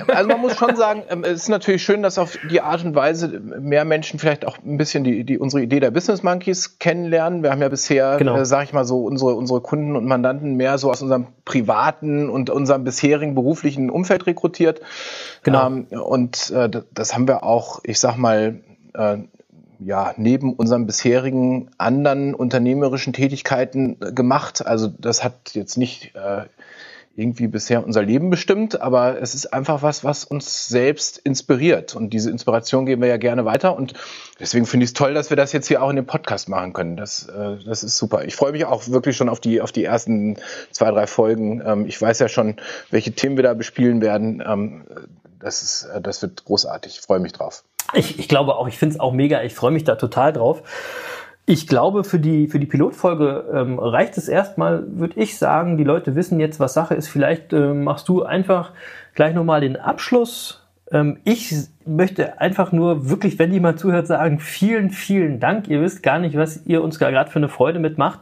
also 0.08 0.28
man 0.28 0.40
muss 0.40 0.56
schon 0.56 0.74
sagen, 0.74 1.02
ähm, 1.10 1.22
es 1.22 1.42
ist 1.42 1.48
natürlich 1.50 1.82
schön, 1.82 2.02
dass 2.02 2.16
auf 2.16 2.38
die 2.50 2.62
Art 2.62 2.82
und 2.82 2.94
Weise 2.94 3.28
mehr 3.28 3.84
Menschen 3.84 4.18
vielleicht 4.18 4.46
auch 4.46 4.56
ein 4.64 4.78
bisschen 4.78 5.04
die, 5.04 5.24
die 5.24 5.38
unsere 5.38 5.62
Idee 5.62 5.80
der 5.80 5.90
Business 5.90 6.22
Monkeys 6.22 6.78
kennenlernen. 6.78 7.42
Wir 7.42 7.50
haben 7.50 7.60
ja 7.60 7.68
bisher, 7.68 8.16
genau. 8.16 8.38
äh, 8.38 8.46
sage 8.46 8.64
ich 8.64 8.72
mal 8.72 8.86
so, 8.86 9.04
unsere, 9.04 9.34
unsere 9.34 9.60
Kunden 9.60 9.96
und 9.96 10.06
Mandanten 10.06 10.54
mehr 10.54 10.78
so 10.78 10.90
aus 10.90 11.02
unserem 11.02 11.26
privaten 11.44 12.30
und 12.30 12.48
unserem 12.48 12.84
bisherigen 12.84 13.34
beruflichen 13.34 13.90
Umfeld 13.90 14.26
rekrutiert. 14.26 14.80
Genau. 15.42 15.66
Ähm, 15.66 15.86
und 15.90 16.50
äh, 16.52 16.70
das 16.90 17.14
haben 17.14 17.28
wir 17.28 17.44
auch, 17.44 17.80
ich 17.84 18.00
sag 18.00 18.16
mal, 18.16 18.60
äh, 18.94 19.18
ja, 19.78 20.14
neben 20.16 20.52
unseren 20.54 20.86
bisherigen 20.86 21.70
anderen 21.78 22.34
unternehmerischen 22.34 23.12
Tätigkeiten 23.12 23.96
äh, 24.00 24.12
gemacht. 24.12 24.66
Also 24.66 24.88
das 24.88 25.24
hat 25.24 25.54
jetzt 25.54 25.76
nicht 25.76 26.14
äh, 26.14 26.44
irgendwie 27.16 27.46
bisher 27.46 27.84
unser 27.84 28.02
Leben 28.02 28.28
bestimmt, 28.28 28.80
aber 28.80 29.20
es 29.20 29.34
ist 29.34 29.52
einfach 29.52 29.82
was, 29.82 30.02
was 30.02 30.24
uns 30.24 30.66
selbst 30.66 31.18
inspiriert. 31.18 31.94
Und 31.94 32.10
diese 32.10 32.30
Inspiration 32.30 32.86
geben 32.86 33.02
wir 33.02 33.08
ja 33.08 33.18
gerne 33.18 33.44
weiter. 33.44 33.76
Und 33.76 33.94
deswegen 34.40 34.66
finde 34.66 34.84
ich 34.84 34.90
es 34.90 34.94
toll, 34.94 35.14
dass 35.14 35.30
wir 35.30 35.36
das 35.36 35.52
jetzt 35.52 35.68
hier 35.68 35.82
auch 35.82 35.90
in 35.90 35.96
dem 35.96 36.06
Podcast 36.06 36.48
machen 36.48 36.72
können. 36.72 36.96
Das, 36.96 37.28
äh, 37.28 37.56
das 37.64 37.84
ist 37.84 37.98
super. 37.98 38.24
Ich 38.24 38.34
freue 38.34 38.52
mich 38.52 38.64
auch 38.64 38.88
wirklich 38.88 39.16
schon 39.16 39.28
auf 39.28 39.38
die, 39.38 39.60
auf 39.60 39.70
die 39.70 39.84
ersten 39.84 40.36
zwei, 40.72 40.90
drei 40.90 41.06
Folgen. 41.06 41.62
Ähm, 41.64 41.86
ich 41.86 42.00
weiß 42.00 42.18
ja 42.18 42.28
schon, 42.28 42.56
welche 42.90 43.12
Themen 43.12 43.36
wir 43.36 43.44
da 43.44 43.54
bespielen 43.54 44.00
werden. 44.00 44.42
Ähm, 44.44 44.84
das, 45.44 45.62
ist, 45.62 45.84
äh, 45.84 46.00
das 46.00 46.22
wird 46.22 46.44
großartig. 46.44 46.94
Ich 46.94 47.00
freue 47.00 47.20
mich 47.20 47.32
drauf. 47.32 47.64
Ich, 47.92 48.18
ich 48.18 48.28
glaube 48.28 48.56
auch, 48.56 48.66
ich 48.66 48.78
finde 48.78 48.94
es 48.94 49.00
auch 49.00 49.12
mega. 49.12 49.42
Ich 49.42 49.54
freue 49.54 49.70
mich 49.70 49.84
da 49.84 49.96
total 49.96 50.32
drauf. 50.32 50.62
Ich 51.46 51.66
glaube, 51.66 52.04
für 52.04 52.18
die, 52.18 52.48
für 52.48 52.58
die 52.58 52.66
Pilotfolge 52.66 53.44
ähm, 53.52 53.78
reicht 53.78 54.16
es 54.16 54.28
erstmal, 54.28 54.84
würde 54.98 55.20
ich 55.20 55.36
sagen. 55.36 55.76
Die 55.76 55.84
Leute 55.84 56.14
wissen 56.14 56.40
jetzt, 56.40 56.58
was 56.58 56.72
Sache 56.72 56.94
ist. 56.94 57.08
Vielleicht 57.08 57.52
äh, 57.52 57.74
machst 57.74 58.08
du 58.08 58.22
einfach 58.22 58.72
gleich 59.14 59.34
nochmal 59.34 59.60
den 59.60 59.76
Abschluss. 59.76 60.62
Ähm, 60.90 61.18
ich 61.24 61.54
möchte 61.84 62.40
einfach 62.40 62.72
nur 62.72 63.10
wirklich, 63.10 63.38
wenn 63.38 63.52
jemand 63.52 63.78
zuhört, 63.78 64.06
sagen, 64.06 64.40
vielen, 64.40 64.88
vielen 64.88 65.38
Dank. 65.38 65.68
Ihr 65.68 65.82
wisst 65.82 66.02
gar 66.02 66.18
nicht, 66.18 66.36
was 66.38 66.64
ihr 66.64 66.82
uns 66.82 66.98
gerade 66.98 67.30
für 67.30 67.38
eine 67.38 67.50
Freude 67.50 67.78
mitmacht. 67.78 68.20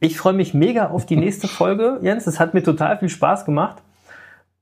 Ich 0.00 0.18
freue 0.18 0.34
mich 0.34 0.52
mega 0.52 0.88
auf 0.90 1.06
die 1.06 1.16
nächste 1.16 1.48
Folge, 1.48 2.00
Jens. 2.02 2.26
Es 2.26 2.38
hat 2.38 2.52
mir 2.52 2.62
total 2.62 2.98
viel 2.98 3.08
Spaß 3.08 3.46
gemacht. 3.46 3.82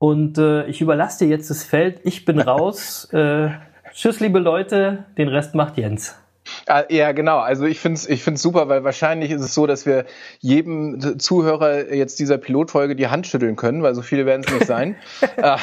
Und 0.01 0.39
äh, 0.39 0.65
ich 0.65 0.81
überlasse 0.81 1.25
dir 1.25 1.29
jetzt 1.29 1.51
das 1.51 1.63
Feld. 1.63 1.99
Ich 2.03 2.25
bin 2.25 2.39
raus. 2.41 3.05
Äh, 3.13 3.49
tschüss, 3.93 4.19
liebe 4.19 4.39
Leute. 4.39 5.05
Den 5.15 5.27
Rest 5.27 5.53
macht 5.53 5.77
Jens. 5.77 6.19
Ah, 6.67 6.83
ja, 6.89 7.11
genau. 7.11 7.39
Also 7.39 7.65
ich 7.65 7.79
finde 7.79 7.97
es 7.97 8.07
ich 8.07 8.23
find's 8.23 8.41
super, 8.41 8.69
weil 8.69 8.83
wahrscheinlich 8.83 9.31
ist 9.31 9.41
es 9.41 9.53
so, 9.53 9.65
dass 9.67 9.85
wir 9.85 10.05
jedem 10.39 11.19
Zuhörer 11.19 11.91
jetzt 11.93 12.19
dieser 12.19 12.37
Pilotfolge 12.37 12.95
die 12.95 13.07
Hand 13.07 13.27
schütteln 13.27 13.55
können, 13.55 13.83
weil 13.83 13.95
so 13.95 14.01
viele 14.01 14.25
werden 14.25 14.43
es 14.45 14.53
nicht 14.53 14.67
sein. 14.67 14.95
Äh, 15.37 15.57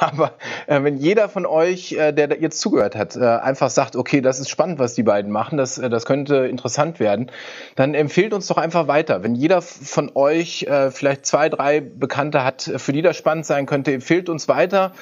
aber 0.00 0.32
äh, 0.66 0.82
wenn 0.82 0.96
jeder 0.96 1.28
von 1.28 1.44
euch, 1.44 1.92
äh, 1.92 2.12
der 2.12 2.40
jetzt 2.40 2.60
zugehört 2.60 2.96
hat, 2.96 3.14
äh, 3.14 3.24
einfach 3.24 3.70
sagt, 3.70 3.94
okay, 3.94 4.20
das 4.20 4.40
ist 4.40 4.48
spannend, 4.48 4.78
was 4.78 4.94
die 4.94 5.02
beiden 5.02 5.30
machen, 5.30 5.58
das, 5.58 5.78
äh, 5.78 5.90
das 5.90 6.06
könnte 6.06 6.46
interessant 6.46 6.98
werden, 6.98 7.30
dann 7.74 7.94
empfehlt 7.94 8.32
uns 8.32 8.46
doch 8.46 8.56
einfach 8.56 8.88
weiter. 8.88 9.22
Wenn 9.22 9.34
jeder 9.34 9.60
von 9.62 10.10
euch 10.14 10.64
äh, 10.64 10.90
vielleicht 10.90 11.26
zwei, 11.26 11.48
drei 11.48 11.80
Bekannte 11.80 12.42
hat, 12.42 12.70
für 12.76 12.92
die 12.92 13.02
das 13.02 13.16
spannend 13.16 13.46
sein 13.46 13.66
könnte, 13.66 13.92
empfehlt 13.92 14.28
uns 14.28 14.48
weiter. 14.48 14.92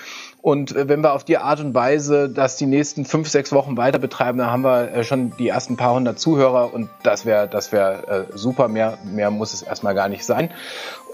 Und 0.44 0.74
wenn 0.74 1.00
wir 1.00 1.14
auf 1.14 1.24
die 1.24 1.38
Art 1.38 1.60
und 1.60 1.72
Weise 1.72 2.28
das 2.28 2.56
die 2.56 2.66
nächsten 2.66 3.06
fünf, 3.06 3.30
sechs 3.30 3.50
Wochen 3.52 3.78
weiter 3.78 3.98
betreiben, 3.98 4.36
dann 4.36 4.50
haben 4.50 4.62
wir 4.62 5.02
schon 5.02 5.34
die 5.38 5.48
ersten 5.48 5.78
paar 5.78 5.94
hundert 5.94 6.18
Zuhörer 6.18 6.74
und 6.74 6.90
das 7.02 7.24
wäre 7.24 7.48
das 7.48 7.72
wäre 7.72 8.26
äh, 8.30 8.36
super. 8.36 8.68
Mehr, 8.68 8.98
mehr 9.04 9.30
muss 9.30 9.54
es 9.54 9.62
erstmal 9.62 9.94
gar 9.94 10.10
nicht 10.10 10.26
sein. 10.26 10.50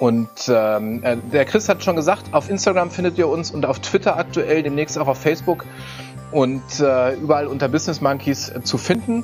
Und 0.00 0.28
ähm, 0.48 1.04
äh, 1.04 1.16
der 1.32 1.44
Chris 1.44 1.68
hat 1.68 1.84
schon 1.84 1.94
gesagt, 1.94 2.34
auf 2.34 2.50
Instagram 2.50 2.90
findet 2.90 3.18
ihr 3.18 3.28
uns 3.28 3.52
und 3.52 3.66
auf 3.66 3.78
Twitter 3.78 4.16
aktuell, 4.16 4.64
demnächst 4.64 4.98
auch 4.98 5.06
auf 5.06 5.18
Facebook 5.18 5.64
und 6.32 6.80
äh, 6.80 7.14
überall 7.14 7.46
unter 7.46 7.68
Business 7.68 8.00
Monkeys 8.00 8.48
äh, 8.48 8.62
zu 8.64 8.78
finden. 8.78 9.22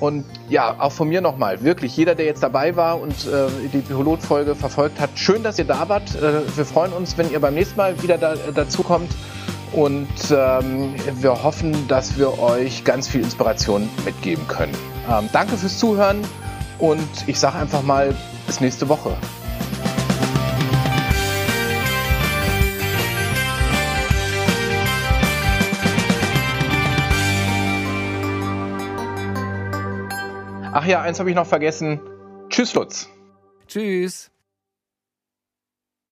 Und 0.00 0.24
ja, 0.48 0.76
auch 0.78 0.92
von 0.92 1.08
mir 1.08 1.20
nochmal, 1.20 1.62
wirklich, 1.62 1.96
jeder, 1.96 2.14
der 2.14 2.26
jetzt 2.26 2.42
dabei 2.42 2.76
war 2.76 3.00
und 3.00 3.26
äh, 3.26 3.48
die 3.72 3.78
Pilotfolge 3.78 4.54
verfolgt 4.54 5.00
hat, 5.00 5.10
schön, 5.16 5.42
dass 5.42 5.58
ihr 5.58 5.64
da 5.64 5.88
wart. 5.88 6.14
Äh, 6.14 6.56
wir 6.56 6.64
freuen 6.64 6.92
uns, 6.92 7.18
wenn 7.18 7.30
ihr 7.32 7.40
beim 7.40 7.54
nächsten 7.54 7.76
Mal 7.76 8.00
wieder 8.02 8.16
da, 8.16 8.34
dazu 8.54 8.82
kommt. 8.82 9.10
Und 9.72 10.08
ähm, 10.30 10.94
wir 11.20 11.42
hoffen, 11.42 11.88
dass 11.88 12.16
wir 12.16 12.38
euch 12.38 12.84
ganz 12.84 13.08
viel 13.08 13.22
Inspiration 13.22 13.88
mitgeben 14.04 14.46
können. 14.48 14.72
Ähm, 15.10 15.28
danke 15.32 15.56
fürs 15.56 15.78
Zuhören 15.78 16.22
und 16.78 17.08
ich 17.26 17.38
sage 17.38 17.58
einfach 17.58 17.82
mal 17.82 18.14
bis 18.46 18.60
nächste 18.60 18.88
Woche. 18.88 19.14
Ach 30.80 30.86
ja, 30.86 31.02
eins 31.02 31.18
habe 31.18 31.28
ich 31.28 31.34
noch 31.34 31.48
vergessen. 31.48 32.00
Tschüss, 32.50 32.72
Lutz. 32.74 33.10
Tschüss. 33.66 34.30